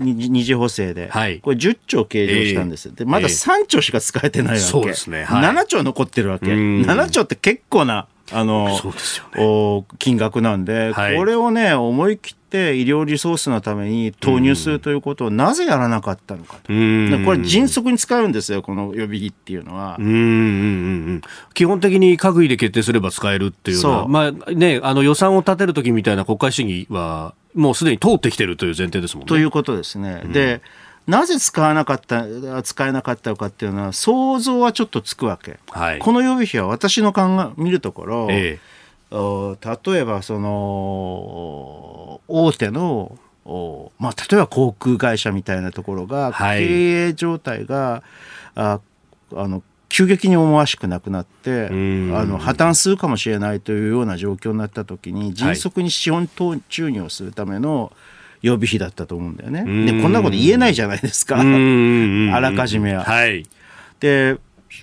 [0.00, 1.08] 二次補正で。
[1.10, 1.38] はい。
[1.38, 2.88] これ10兆計上したんです。
[2.88, 4.60] えー、で、まだ3兆しか使えてないわけ。
[4.62, 5.22] そうですね。
[5.22, 6.46] はい、7兆残ってるわけ。
[6.46, 16.68] 7兆って結構な、あの、ね、金額なんで、はい、これをね、思い切って医療リソースのために投入するということをなぜやらなかったのかと。
[16.68, 19.96] これ迅速に使うんですよ、この予備費っていうのは。
[19.98, 20.14] うんうんう
[21.14, 21.22] ん
[21.54, 29.28] 基本的に閣議で決定すれば使えるっていうのは、まあね、あの予算を立てるときみたいな国会審議は、もうすでに通ってきてるという前提ですもんね。
[29.28, 30.20] ということですね。
[30.24, 30.60] うん、で
[31.06, 32.26] なぜ使わなかった、
[32.62, 35.58] 使えなかったのかっていうのは、想像はちょっとつくわけ。
[35.70, 38.75] はい、この予備費は私の考え、見るところ、ええ、
[39.10, 43.18] 例えばその、大手の、
[43.98, 48.02] まあ、例えば航空会社みたいなところが、経営状態が、
[48.54, 48.80] あ
[49.34, 57.92] あの急激に思わしくなくなってあの破綻するかもしれないというような状況になった時に迅速に資本投注入をするための
[58.42, 59.64] 予備費だったと思うんだよね。
[59.90, 61.36] でこんなこと言えないじゃないですか。
[61.38, 63.04] あらかじめは。
[63.04, 63.46] はい、
[64.00, 64.36] で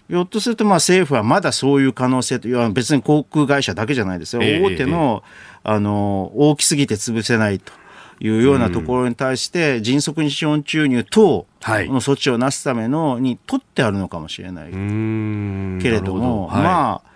[0.10, 5.24] ひょっとするとまあ政府はまだそういう可能性というは別に航空会社だけじゃないですよ、えー、大手の,、
[5.63, 7.72] あの大きすぎて潰せないと。
[8.20, 14.68] いうようなところに対して迅速に資本注入等の措置をなすためのに取ってあるのかもしれない。
[14.72, 17.10] けれども、はい、まあ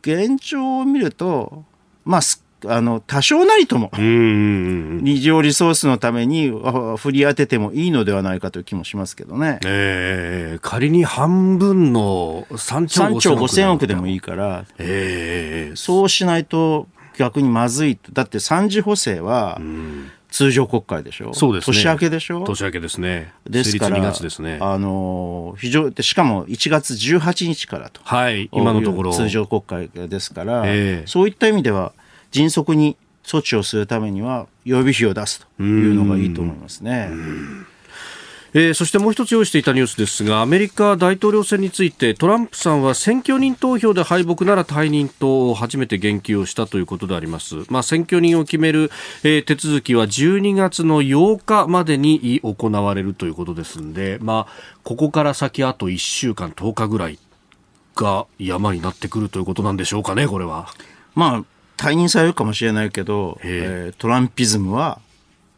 [0.00, 1.64] 現状を見ると
[2.04, 2.20] まあ
[2.66, 6.48] あの多少なりとも二乗リソースのために
[6.98, 12.86] 振り当ててもいいのではないかという気もしますけどね、えー、仮に半分の3
[13.18, 14.06] 兆5000億でも。
[14.06, 19.60] いいから、えー、そうしないと逆にまずいだって3次補正は、
[20.30, 21.34] 通常国会でしょ？
[21.34, 22.42] そうです、ね、年明けでしょ？
[22.44, 23.32] 年明けですね。
[23.48, 28.00] ですから、ですね、あの、非常で、しかも1月18日からと。
[28.04, 29.12] はい、今のところ。
[29.12, 31.92] 通常国会ですから、えー、そういった意味では、
[32.32, 37.10] 迅速に措置をするためには、予備費を出すというのがいいと思いますね。
[38.54, 48.90] えー、そしてもう一つ用意していたニュースですがアメリカ大統領選についてトランプさんは選挙人投票で敗北なら退任と初めて言及をしたということであります、まあ、選挙人を決める、
[49.24, 57.18] えー、手続きは12月の8日までに行われるということですので、まあ、ここから先あと1週間10日ぐらい
[57.96, 60.68] が山になってくるということなんでしょうかねこれは。
[61.14, 61.44] まあ、
[61.82, 63.92] 退任されるかもしれないけど、え。
[63.92, 65.00] ー、トランピズムは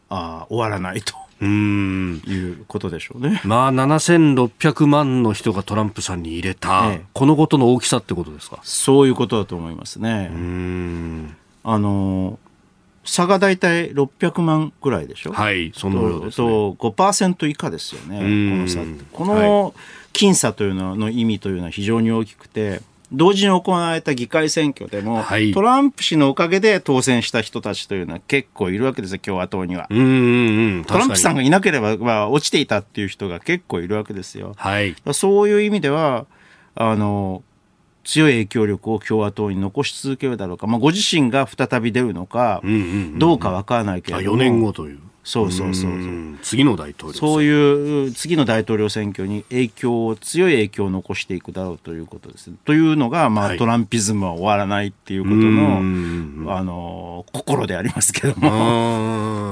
[0.09, 1.13] あ終わらないと。
[1.41, 2.21] うん。
[2.25, 3.41] いうことでしょうね。
[3.43, 8.59] まあ、7600万の人がトランプさんに入れた、ええ、このことの大きさってことですか？
[8.63, 10.31] そういうことだと思いますね。
[10.33, 11.37] うん。
[11.63, 12.39] あの、
[13.03, 15.33] 差が大体600万ぐらいでしょ？
[15.33, 16.47] はい、そのようです、ね。
[16.47, 18.79] と5%以下ですよね、この差
[19.11, 19.75] この
[20.13, 22.81] 僅差というのの意味というのは非常に大きくて、
[23.11, 29.87] 同時に行われた議会選挙でも、はい、トランプ氏のおかげで当選した人たちというのは結構いるわけですよ、共和党には。
[29.89, 34.53] うんうんトランプさんがいなければ、まあ、落ちていたっていう人が結構いるわけですよ。
[34.57, 36.25] はい、そういう意味では、
[36.75, 37.43] あの、
[38.05, 42.61] 強い影響力を共和党に残し続けるだろうか、まあ、ご自身が再び出るのか、
[43.17, 44.37] どうかわからないけれども。
[44.37, 44.99] 4年後という。
[45.25, 45.91] そうそうそう
[46.43, 52.51] 次の大統領そういう次の大統領選挙に影響を強い影響を残していくだろうということです。
[52.63, 59.44] というのが、まあ、はい、トランピズムは終わらないっていうことのあの心でありますけども。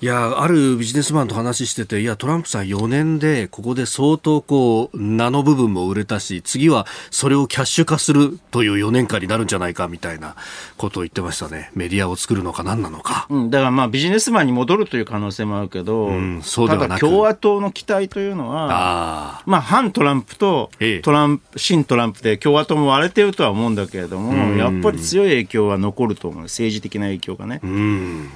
[0.00, 10.36] いやあるビジネスマンと話してていやトランプさん4年でここで相当こう名の部分も売れたし次はそれをキャッシュ化するという4年間になるんじゃないかみたいな
[10.76, 11.70] ことを言ってましたね。
[11.74, 20.70] メディアを作るのか何なのか、うん、だからまあビジネスマンに戻るという可能性もあるけど、うん、そうただ共和党の期待というのはまあ反トランプと
[21.02, 26.42] トランプ、新トランプで共和党も割れてるとは思うんだけれども、やっぱり強い影響は残ると思う。
[26.44, 27.60] 政治的な影響がね。
[27.62, 28.32] うん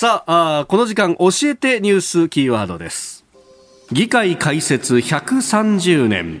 [0.00, 3.24] さあこの時間教えてニュースキーワードです。
[3.90, 6.40] 議会開設130年。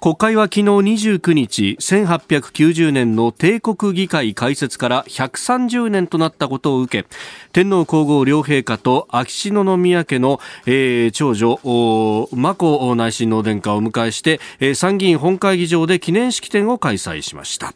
[0.00, 7.08] 国会は昨日29日1890年の帝国議会開設から130年となったことを受け
[7.52, 17.72] 天皇皇后両陛下と秋篠宮家の、えー、長女眞子内親王殿下を迎えして、えー、参議院本会議場で記念式典を開催しました。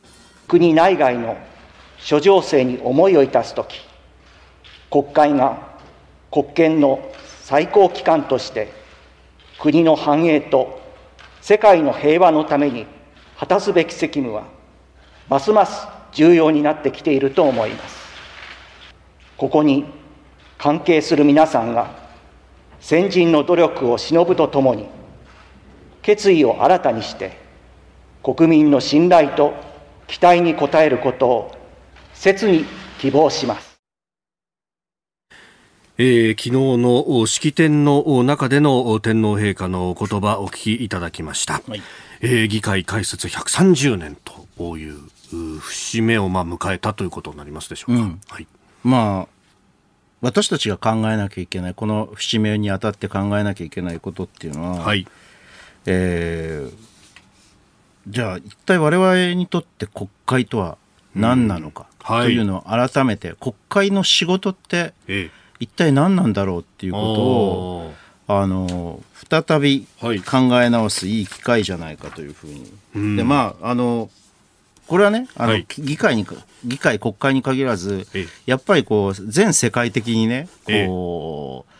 [0.49, 1.39] 国内外の
[1.97, 3.92] 諸情勢に思いをいたすとき
[4.93, 5.57] 国会が
[6.31, 7.01] 国権の
[7.41, 8.71] 最高機関として
[9.59, 10.83] 国の繁栄と
[11.41, 12.85] 世界の平和のために
[13.39, 14.45] 果たすべき責務は
[15.31, 18.03] ますます重要になってきていると思います。
[19.39, 19.87] ここに
[20.59, 21.91] 関係する皆さんが
[22.79, 24.87] 先人の努力を忍ぶとともに
[26.03, 27.33] 決意を新たにして
[28.23, 29.55] 国民の信頼と
[30.07, 31.57] 期待に応えることを
[32.13, 32.67] 切に
[32.99, 33.72] 希望します。
[35.99, 41.83] えー、昨日の式典の中での天皇陛下の言葉お聞きいただきました、はい、
[42.23, 44.17] えー、議会開設130年
[44.57, 44.99] という
[45.61, 48.47] 節目をまあ迎えたということになりますでしょうか、うん、はい、
[48.83, 49.43] まあ
[50.23, 55.07] 私たちが考えなきゃいけないこの節目にあたって考えなきゃいけないことっていうのは、はい。
[55.85, 56.73] えー、
[58.07, 60.79] じゃあ一体我々にとって国会とは
[61.17, 67.93] 何なのかというのを改めて、国会の仕事って、ええ一体何なんだろうっていうことを
[68.27, 69.01] あの
[69.31, 72.61] 再び考え直すいい機会じゃないかというふうに。
[72.95, 74.11] はい、でまああの
[74.89, 76.27] これはねあの、はい、議会に
[76.65, 78.09] 議会国会に限らず
[78.45, 81.73] やっぱりこう全世界的にねこう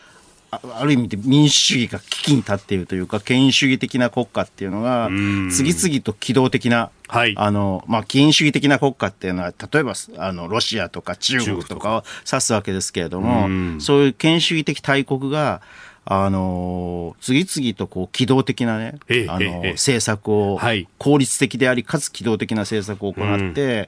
[0.75, 5.09] ある意味で民主主義が危機に立っているというか、権威主義的な国家っていうのが、
[5.51, 15.61] 次々と機動的な、はい、あの、まあ、権威主義的な国家っていうのは、例えば、あの、ロシアとか中国とかを指すわけですけれども、そういう権威主義的大国が、
[16.05, 18.95] あの次々とこう機動的なね、
[19.29, 20.59] あの政策を、
[20.97, 23.87] 効率的であり、かつ機動的な政策を行って、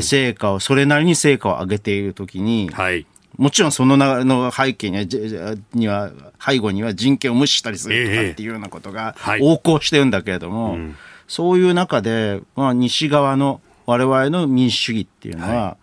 [0.00, 3.06] 成果を、それなりに成果を上げているときに、はい
[3.38, 6.10] もちろんそのの背景にはには
[6.44, 10.76] 背後には人権を無視したりするとかっていうようなことが横行してるんだけれども、
[11.28, 15.76] そういう中で、まあ、西側の我々の民主主義っていうのは、は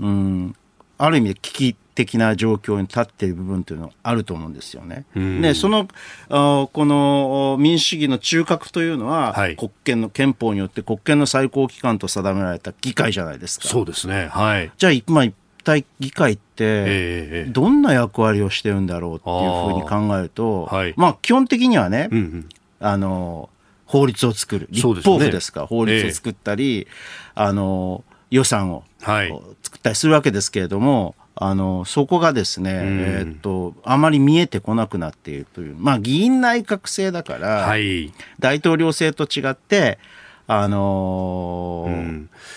[0.00, 0.56] い、うん
[0.96, 5.04] ある意味で危機的な状況に立っている部分というのはあると思うんですよね。
[5.14, 5.86] で、その
[6.28, 13.68] あこの民主主義の中核というのは、はい、国権の憲法によって国権の最高機関と定められた議会じゃないですか。
[13.68, 14.28] そうですね。
[14.28, 14.72] はい。
[14.76, 15.26] じゃあ、まあ、
[15.64, 22.48] 体議会って、どんな役割をしてるんだろうっていうふうに考えると、はい、まあ基本的にはね、うんうん、
[22.80, 23.48] あの、
[23.86, 24.68] 法律を作る。
[24.70, 26.86] 立法府ですか、ね、法律を作ったり、え
[27.34, 35.76] あの、予算を作ったりするわけですけれども、あの、そこがですね、えっと、あまり見えてこなくなっているという。
[35.76, 39.98] まあ、議員内閣制だから、はい、大統領制と違って、
[40.46, 41.88] あの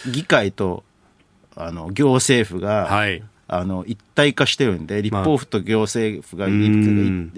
[0.05, 0.83] ー、議会と
[1.57, 6.53] あの行政府が、はい、あの一体化してるんで立法府と行政府が、ま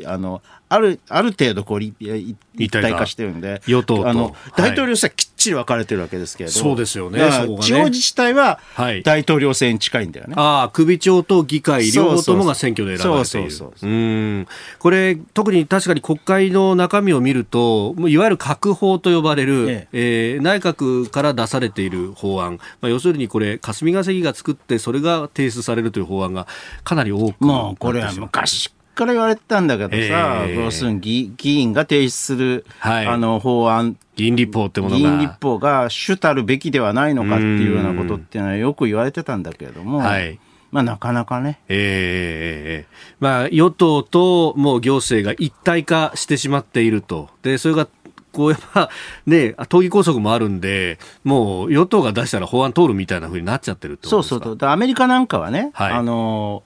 [0.08, 3.06] あ、あのある、ある程度こう、一体化。
[3.10, 7.20] してるんで、与党あの、大統領選はきっちり分かれてるわけですけれど、そうですよね。
[7.62, 8.60] 地方自治体は
[9.04, 10.36] 大統領選に近いんだよね。
[10.38, 13.52] ああ、首長と議会両方ともが選挙で選ばれている。
[13.52, 13.94] そうそうそうう。
[13.94, 14.48] ん。
[14.78, 20.34] これ、特に確かに国会の中身を見ると、いわゆる閣法と呼ばれる、ええ。
[20.34, 26.46] えー、内閣から出されている法案、まあ、要するにこれ、霞が関が作って、それが提出されるという法案が
[26.84, 33.98] かなり多くもうこれは昔から言われてたんだけどさ、えー、要するに議議員が提出する、はい、あの法案。
[34.16, 35.00] 議員立法ってものが。
[35.00, 40.38] 議員立法が主たるべきではないのかっていうようなことっていうのはよく言われてたんだけれども、はい、
[40.72, 41.60] まあ、なかなかね。
[41.70, 47.30] ええー、まあ、与党ともう行政が一体化してしまっていると。
[47.42, 47.88] で、それが
[48.32, 48.90] こうやっぱ
[49.26, 54.58] ね、党議拘束もあるんで、もう与党が出したら法案通るみたいなふうになっちゃってるそうそうそう。
[54.62, 56.64] アメリカなんかはね、はい、あの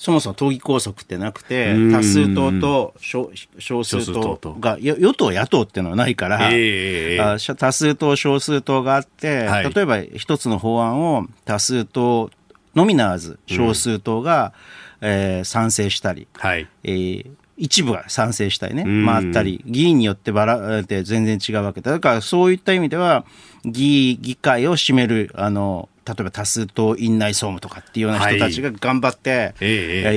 [0.00, 12.30] そもそも党議拘束ってなくて、多数党と少数党が、与党、野党っていうのはないから、えー、多数党、少数党があって、はい、例えば一つの法案を多数党
[12.74, 14.54] のみならず、少数党が、
[15.02, 16.66] うん、えー、賛成したり、はい。
[16.82, 21.82] えー、一部が賛成したりね、まあ、あったり、議員によってばらって全然違うわけ。
[21.82, 21.90] だ。
[21.90, 23.26] だからそういった意味では、
[23.64, 29.54] 議議会を占める、あの、例えば多数党院内総務とかっていうような人たちが頑張って、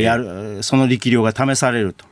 [0.02, 2.06] やる、その力量が試されると。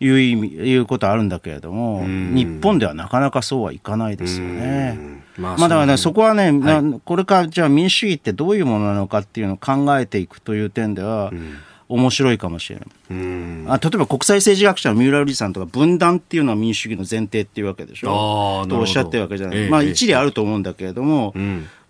[0.00, 5.22] いう意味いうことあるんだけれども、日本ではなかなかそうはいかないですよね。
[5.38, 11.32] まあ、まあだからね、そこはね、はい、これからじゃあ民主主義ってどういうものなのかっていうのを考えていくという点では、
[11.94, 12.86] 面白いかもしれない。
[13.68, 19.58] あ例えば国際政治学者の三浦瑠麗さんとか分断っていうのは民主主義の前提っていうわけでしょとおっしゃってるわけじゃない。
[19.58, 21.32] ええ、まあ一理あると思うんだけれども、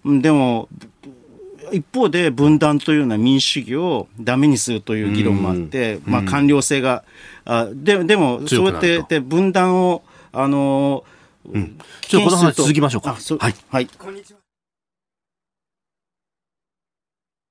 [0.05, 0.69] うん、でも
[1.73, 7.05] 一方で分断というのは民主主義をダメにするという議論もあって、まあ、官僚性が、
[7.47, 10.03] あででも、そうやってで分断を、
[10.33, 11.05] あの
[11.51, 13.17] うん、ちょっとこの話続きましょうか。
[13.39, 13.55] はい。
[13.71, 13.87] はい。
[13.87, 14.44] こんにちは。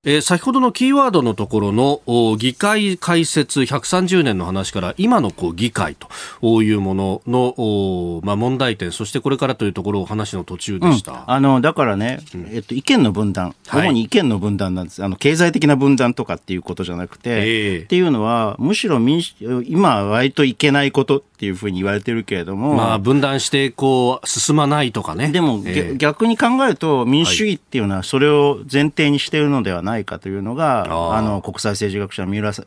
[0.05, 2.01] えー、先ほどのキーワードのところの
[2.37, 12.19] 議会開設130年の話から今のこう議会というものの、まあ、問題点そしてこれからというところを話の途中でした、うん、あのだからね、
[12.51, 19.35] えっと、意見の分断、主に意見の分断なんです、あの経済的な分断とかっていうことじゃなくて、えー、っていうのはむしろ民主
[19.65, 25.29] 今は割といけないことっていうふうに言われてるけれども、まあ、分断してこう進まないとかね。
[25.29, 30.85] でも、えー、逆に考えると民主主義っていうのはそれを前提にしているのではないないかというのが、
[31.15, 32.63] あの国際政治学者の三浦さ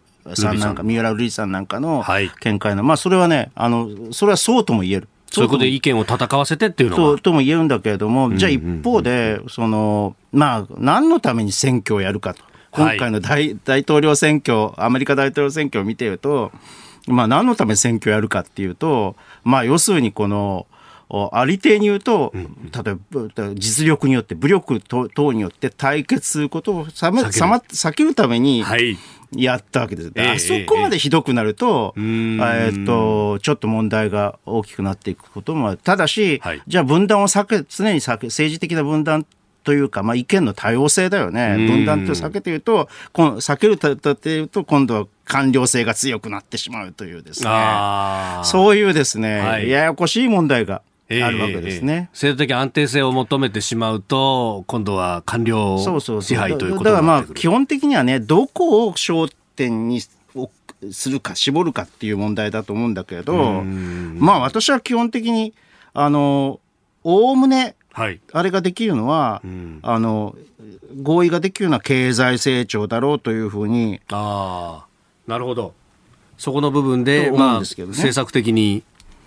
[0.52, 2.04] んなんか、三浦瑠麗さんなんかの
[2.40, 5.08] 見解の、はい、まあ、それはねあの、それはそうとも言える。
[5.30, 7.18] そういうことで意見を戦わせてっていうのは。
[7.18, 12.42] とも言えるんだけれども、じゃあ一方で、その、まあ、何のために選挙をやるかと。
[12.70, 16.52] 今回の大はい、大統領選挙、アメリカ大統領選挙を見ていると、
[17.06, 20.66] まあ、何のために選挙をやるかっていうと、まあ、要するにこの、
[21.08, 28.64] ありていに言うと、例えば実力によって、武力等によって対決することをさま避けるために、
[29.32, 30.12] やったわけです。
[30.14, 35.78] はい、あそこまでひどくなると、えー、っと、ちょっと問題が大きくなっていくこともある。
[35.78, 39.26] ただし、はい、じゃあ分断を避け、常に避け、政治的な分断
[39.64, 41.56] というか、まあ、意見の多様性だよね。
[41.68, 47.50] 分断と避けて言うと、避けるというと、今度は官僚性が強くなってしまうというですね。
[48.44, 55.78] そういうですね、はい、ややこしい問題があるわけですね、制度的安定性を求めてしまうと、今度は官僚
[56.20, 65.54] 支配ということだからまあ基本的にはね、どこを焦点にするか、絞るかっていう問題だと思うんだけど、まあ私は基本的に、
[65.94, 66.60] あの、
[67.04, 67.76] おおむね、
[68.32, 69.42] あれができるのは、
[69.82, 70.36] あの、
[71.02, 74.00] 合意ができるのは経済成長だろうというふうに。
[74.10, 75.74] ああ、なるほど。
[76.36, 78.82] そこの部分で、まあ、政策的に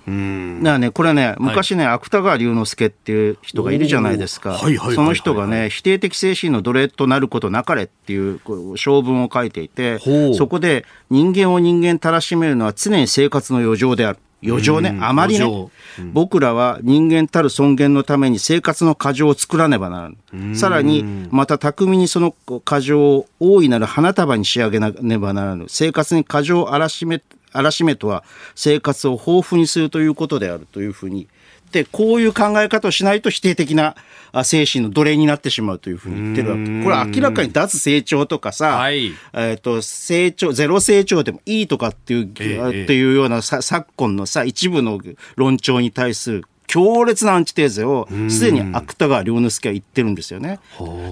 [0.05, 4.59] だからね、これね、昔ね、芥川龍之介っていう人がいるじゃないですか。
[4.95, 8.39] その人がね、否定的精神の奴隷となることなかれっていう
[8.75, 9.99] 小文を書いていて、
[10.33, 14.19] そこで人間を人間たらしめるのは常に生活の余剰である。
[14.41, 15.69] 余剰ね、あまりね、
[15.99, 20.55] うん、僕らは人間たる尊厳のために生活の過剰を作らねばならぬ。
[20.55, 22.33] さらに、また巧みにその
[22.63, 25.65] 過剰を大いなる花束に仕上げなねばならぬ。
[25.67, 27.21] 生活に過剰を荒らしめ
[27.53, 28.23] 嵐目とは
[28.55, 31.27] 生活を豊富にするということであるというふうに。
[31.71, 33.95] でこういう考え方をしないと否定的な
[34.43, 36.63] 精神の奴隷になってしまうというふうに言ってるわけ。
[36.83, 44.99] これは明らかに脱成長とかさ、はい、えっ、と、成長、ゼロ成長でもいいとかっていう、えー、っていうようなさ昨今のさ、一部の
[45.35, 50.59] 論調に対する強烈なアンチテーゼをすでに芥川龍之介は言ってるんですよね。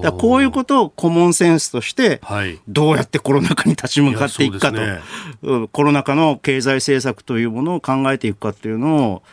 [0.04, 2.22] だこういうことをコモンセンスとして
[2.68, 5.00] どうやってコロナ禍に立ち向かっていくかと、ね、
[5.72, 9.24] コロナ禍の経済政策というものを考えていくかっていうのを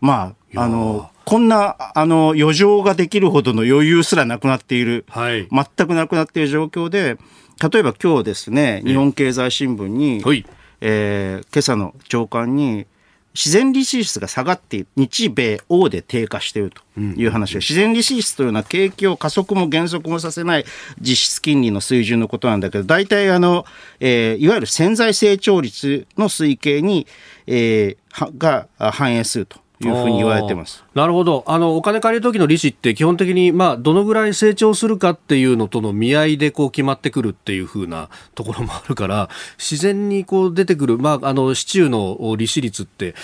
[0.00, 7.18] まああのこんなあの余剰ができるほどの余裕すらなくなっている、はい、全くなくなっている状況で
[7.70, 10.46] 例えば今日ですね日本経済新聞に、はい、
[10.80, 12.86] えー、今朝の朝刊に
[13.36, 20.64] 自然利子率が下がって日米欧で低下しているという話で、自然利子率というのは景気を加速も減速もさせない
[20.98, 23.66] 実質金利の水準のことなんだけど、大体あの、
[24.00, 27.06] えー、いわゆる潜在成長率の推計に、
[27.46, 29.58] えー、が反映すると。
[29.84, 30.84] いうふうに言われてます。
[30.94, 31.44] なるほど。
[31.46, 43.14] あのお金借りる時の利子って基本的に、まあ、どのぐらい成長するかっていうのとの見合いでこう決まってくるっていうふうなところもあるから 自然にこう出てくる、まあ、あの市中の利子率って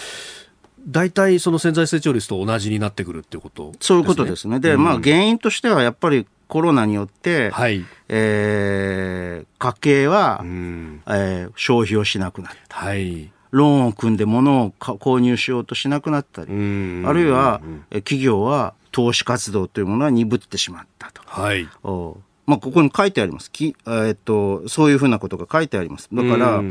[0.87, 4.59] 大体その潜在成長率と同じになってくるっていうこと、ね、そういうことですね。
[4.59, 7.85] で、うん、まあ原因としてはやっぱりコロナによって、はい。
[8.09, 12.77] えー、家計は、うん、えー、消費をしなくなった。
[12.77, 21.23] はいローンを組んで物を購入しようとしなくなったり、あるいは企業は投資活動というものは鈍ってしまったと。
[21.27, 21.69] はい。
[21.85, 23.53] おまあ、ここに書いてあります。
[23.53, 26.09] きえー、っと、そういうふうなことが書いてあります。
[26.13, 26.63] だから、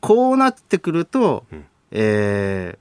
[0.00, 1.44] こうなってくると、
[1.90, 2.78] え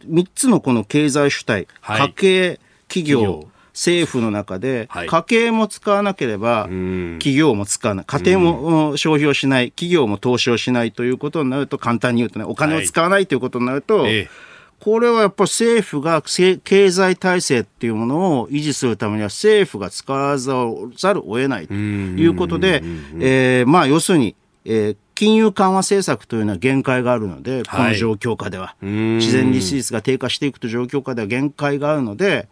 [0.00, 14.06] ー、3つのこの経済主体、家計、企業、政府の中で、家計も使わなければ、企業も使わない、家庭も消費をしない、企業も投資をしないということになると、簡単に言うとね、お金を使わないということになると、
[14.82, 20.54] これはやっぱ政府が経済体制っていうものを維持するためには政府が使わざ
[21.14, 22.82] るを得ないということで、
[23.20, 32.48] えー、まあ要するに、えー、金融緩和政策というのは限界があるので、この状況下では、自然利子率が低下していくと状況下では限界があるので、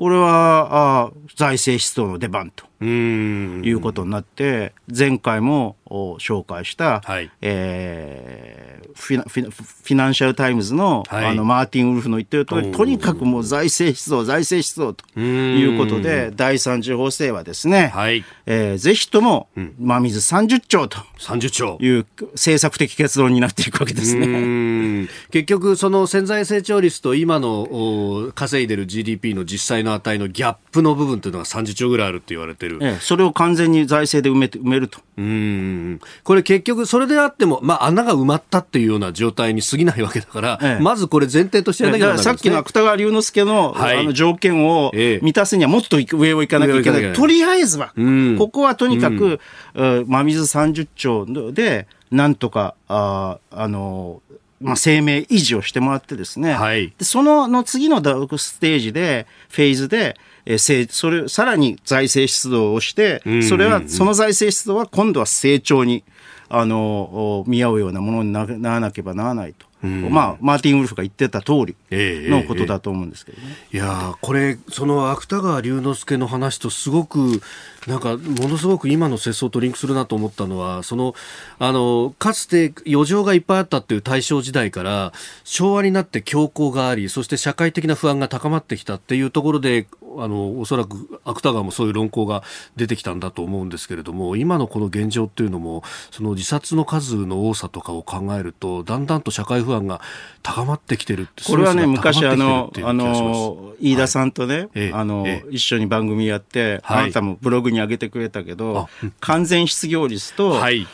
[0.00, 2.69] これはあ財政出動の出番と。
[2.84, 18.24] いうことになって、前回も紹介した、はい、えー、フィフィフィナンシャル・タイムズの,、あのマーティン・ウルフの言ってる通り、とにかくもう財政出動、財政出動ということで、第三次補正はですね、はい。
[18.46, 21.78] えー、ぜひとも、真水30兆と30兆。
[21.80, 25.08] いう政策的結論になっていくわけですね。
[25.30, 32.78] 結局、その潜在成長率と今の稼いでる GDP の実際の値のギャップの部分というのが30兆ぐらいあるって言われてる。
[32.80, 35.00] ええ、それを完全に財政で埋めて埋めると。
[35.18, 36.00] うん。
[36.24, 47.12] これ結局、それであっても、まあ、穴が埋まったっていうような状態に過ぎないわけだから、ええ、まずこれ前提としてやらなきゃならない、ね、さっきの芥川龍之介のはい、あの条件を満たすにはもっと上を行かなきゃいけない。
[47.12, 47.92] とりあえずは、
[48.38, 49.40] ここはとにかく、
[49.74, 54.22] うん、真水30兆で、なんとか、ああの、
[54.60, 58.02] まあ、生命維持をしてもらってですね、はい、でそのの次の
[58.36, 60.16] ステージで、フェーズで、
[60.46, 66.04] えー、それさらに財政出動をして、それは、その財政出動は今度は成長に、
[66.48, 69.70] あの、見合うようなものにならなければならないと。
[69.82, 73.44] まあ、マーティン・ウルフが言ってた通りのことだと思うんですけどね。
[73.72, 77.40] えーえー、いやこれ、その芥川龍之介の話とすごく、
[77.86, 81.14] なんか、ものすごく今の世相とリンクするなと思ったのは、その、
[81.58, 85.12] あの、かつて余剰がいっぱいあったっていう大正時代から、
[85.44, 89.86] 昭和になって強行があり、そして社会的な不安が高まってきたっていうところで、
[90.18, 92.42] あの、おそらく芥川もそういう論考が
[92.76, 100.00] 出てきたんだと思うんですけれども、今のこの現状っていうのも、その自殺の数の多さとかを考えると、だんだんと社会不安が
[100.42, 108.88] 高まってきてるってこれはね、昔あの、あの、飯田さんとね、はい、あの、ええ、一緒に番組やって、はい、あなたもブログに上げてくれたけど、
[109.20, 110.86] 完全失業率と、はい、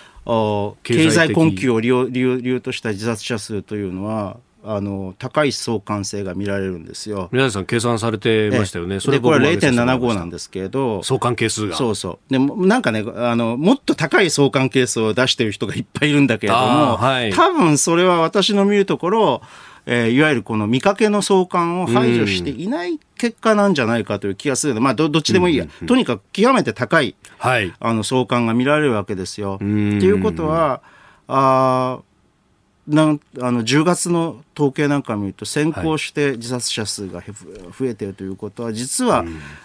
[0.83, 7.29] 経済困窮を理由とした自殺者数というのは、あの高い相関性が見られるんですよ。
[7.31, 8.99] 皆さん計算されてましたよね。
[8.99, 11.05] それこれ0.75なんですけど。
[11.05, 11.77] 相関係数が。
[11.77, 12.33] そうそう。
[12.33, 19.43] でもなんかね、あの、もっと高い相関係数を出してる人がいっぱいいるんだけれども、はい、多分それは私の見るところ、
[19.87, 29.55] えー、いわゆるこの見かけの相関を排除していない結果なんじゃないかという気がするので、まあど、どっちでもいいや、とにかく極めて高い、はい、あの相関が見られるわけですよ。
[29.57, 30.83] っていうことは、
[31.29, 32.01] あ
[32.89, 39.25] なんあの10月の統計なんかを見ると先行して自殺者数が増えているということは実は、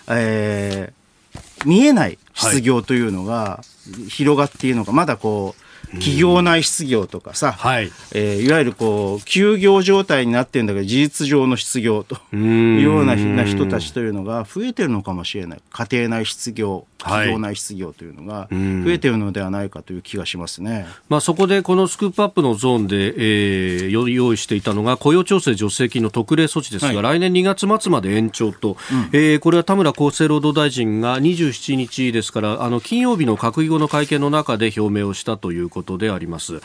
[0.10, 3.62] えー、見えない失業というのが
[4.10, 5.61] 広がっているのがまだこう
[5.94, 15.62] 企業内失業とかさ、はい、えー、いわゆるこう休業状態になってるんだけど事実上の失業というような人たちというのが増えてるのかもしれない。
[15.72, 36.62] 家庭内失業企業内失業というのが増えてるのではないかという気がしますね、まあ、そこでこのスクープアップのゾーンで、えー、用意していたのが雇用調整助成金の特例措置ですが、はい、来年2月末まで延長と、うん、えー、これは田村厚生労働大臣が27日ですからあの金曜日の閣議後の会見の中で表明をしたということであります。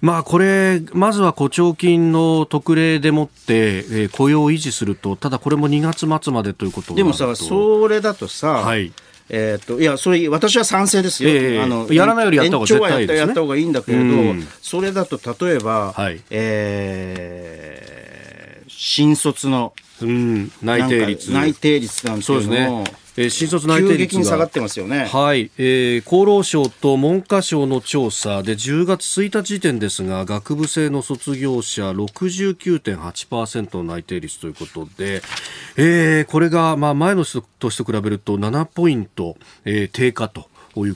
[0.00, 8.92] まあ、これまずは雇調金の特例でもって、えー、雇用を維持するとただこれも2月末までということでもさそれだとさ、はい。
[9.32, 21.30] えー、っといやそれ私は賛成ですよ、えー、あのやらないよりやった方が絶対いいです、ね、やった方がいいんだけれど、それだと例えば、はい、えー、新卒のうん、内定率。
[21.30, 22.84] 内定率なんていうのね
[23.16, 25.06] えー、新卒内定率が下がってますよね。
[25.06, 35.22] はい、えー、厚労省と文科省の調査で10月1日時点ですが、学部生の卒業者69.8%の内定率ということで、
[35.76, 40.48] えー、これがまあ前の年と比べると7ポイント、えー、低下と。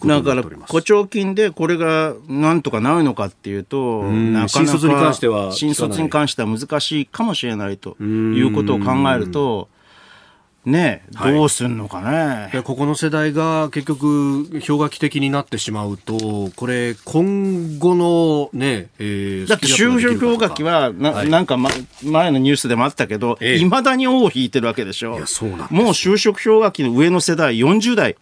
[0.06, 9.68] だから、補聴金でこれがなんとかなるのかっていうと、なかなか新卒に関しては新卒に関しては難しいかもしれないということを考えると、
[10.66, 21.68] ね、どうすんのかね、はい、ここの世代が結局、氷河期的になってしまうと、これ、今後のね、えー、だって就職氷河期はな、はい、なんか、ま、
[22.02, 25.16] 前のニュースでもあったけど、い、え、ま、だに尾を引いてるわけでしょ。
[25.16, 28.16] いやそうなんもう就職氷河期の上の世代、40代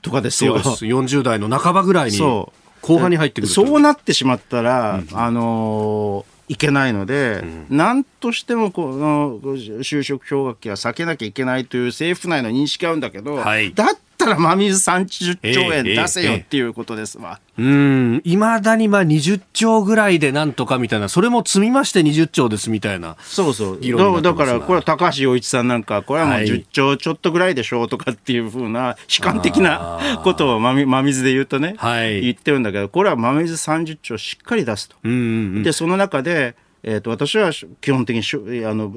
[0.00, 0.58] とかですよ。
[0.60, 0.84] そうです。
[0.86, 2.52] 40代の半ばぐらいに、後
[2.98, 13.88] 半に入ってくるそうなってしまったら、うん、あのーいけないので、うん、何としてもこの就職氷河期は避けなきゃいけないという政府内の認識があるんだけど、はい、だっ
[14.18, 17.40] たら真水30兆円出せよっていうことですわ。
[17.56, 17.74] えーえー、う
[18.16, 23.16] ん、いまだにまあ20兆ぐらいでなんとかみたいな、それも積みまして20兆ですみたいな。
[23.20, 23.80] そうそう。
[23.80, 34.96] だだから、これは高橋洋一さんなんか、これはもう10兆ちょっとぐらいでしょうとかっていうふうな、悲観的なことを真真水で言うとね、はい、言ってるんだけど、これは真水30兆しっかり出すと。
[35.04, 35.20] うんうんう
[35.60, 37.50] ん、で、その中で、えーと、私は
[37.80, 38.92] 基本的にあの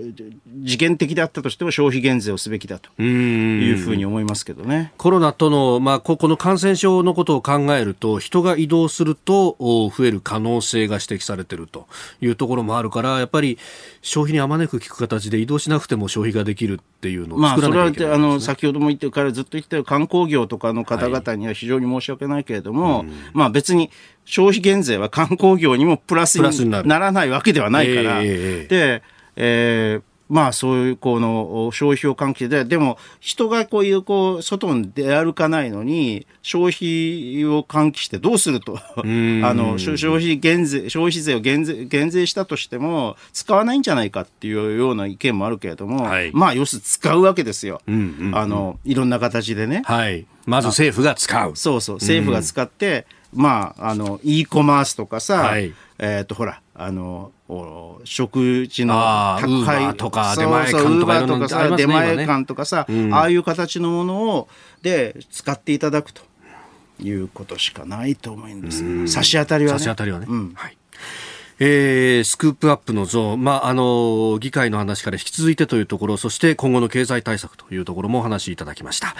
[0.66, 4.94] 次元的であったとしても消費減税をすべきだというふうに思いますけどね。
[4.98, 11.88] コロナとの、まあ、ここの感染症のことを考えると人が移動すると増える可能性が指摘されていると
[12.22, 13.58] いうところもあるからやっぱり
[14.02, 23.90] 消費にあまねく効く形で移動しなくても消費ができるっていうのを作らなきゃいけない、ね、まあ、それはあの先ほども言ってからずっと言ってる観光業とかの方々には非常に申し訳ないけれども、はい、まあ別に
[24.32, 29.04] 消費減税は観光業にもプラスにならないわけではないから、えー、で、
[29.36, 38.78] えーまあそういうこの消費を喚起で、でも人がこういうこう外に出歩かないのに消費を喚起してどうすると？
[38.78, 47.82] あの消費減税、消費税を減税減税したとしても使わないんじゃないかっていうような意見もあるけれども、はい、まあ要するに使うわけですよ。
[47.86, 49.82] うんうんうん、あの、いろんな形でね。
[49.84, 50.26] はい。
[50.46, 51.58] まず政府が使う。
[51.58, 51.96] そうそう。
[51.98, 57.32] 政府が使って、まあ、あの、e コマースとかさ、はい、えっ、ー、と、ほら、あの、
[58.04, 58.96] 食事の
[59.40, 64.48] 高いとか出前館とか、とかさ、出前館とかさ、うん、ああいう形のものを
[64.82, 66.22] で使っていただくと
[67.02, 68.84] いうことしかないと思うんです。
[68.84, 69.80] うん、差し当たりはね。
[69.80, 70.28] 差し当たりはね。
[70.30, 70.78] うん、はい。
[71.60, 79.16] えー、スクープアップのゾーン、まあ、あの、議会の話から引き続いてというところ、そして今後の経済対策というところもお話しいただきました。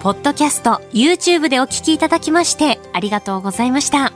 [0.00, 4.12] ポッドキャスト、YouTube でお聞きいただきましてありがとうございました。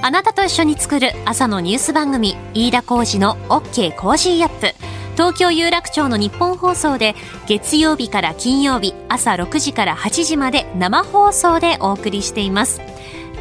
[0.00, 4.74] あなたと一緒に作る朝のニュース番組、飯田浩司の OK Cozy up。
[5.14, 7.14] 東京有楽町のニッポン放送で
[7.46, 12.80] 月曜日から金曜日朝6時から8時まで生放送でお送りしています。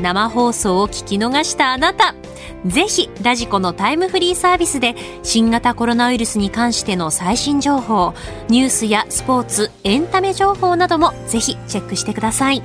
[0.02, 2.16] 生放送を聞き逃したあなた、
[2.66, 8.14] ぜひ radiko のタイムフリーサービスで新型コロナウイルスに関しての最新情報、
[8.48, 12.64] ニュースやスポーツ、エンタメ情報などもぜひチェックしてください。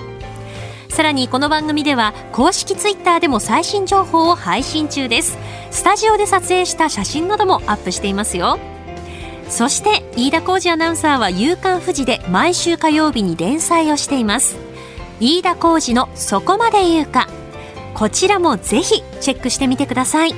[0.88, 5.38] さらにこの番組では公式ツイッターでも最新情報を配信中です。
[5.70, 8.58] スタジオで撮影した写真などもアップしていますよ。
[9.48, 14.67] そして飯田浩二アナウンサーは夕刊富士で毎週火曜日に連載をしています。
[15.20, 17.28] 飯田浩二のそこまで言うか。
[17.94, 20.34] こちらもぜひチェックしてみてください。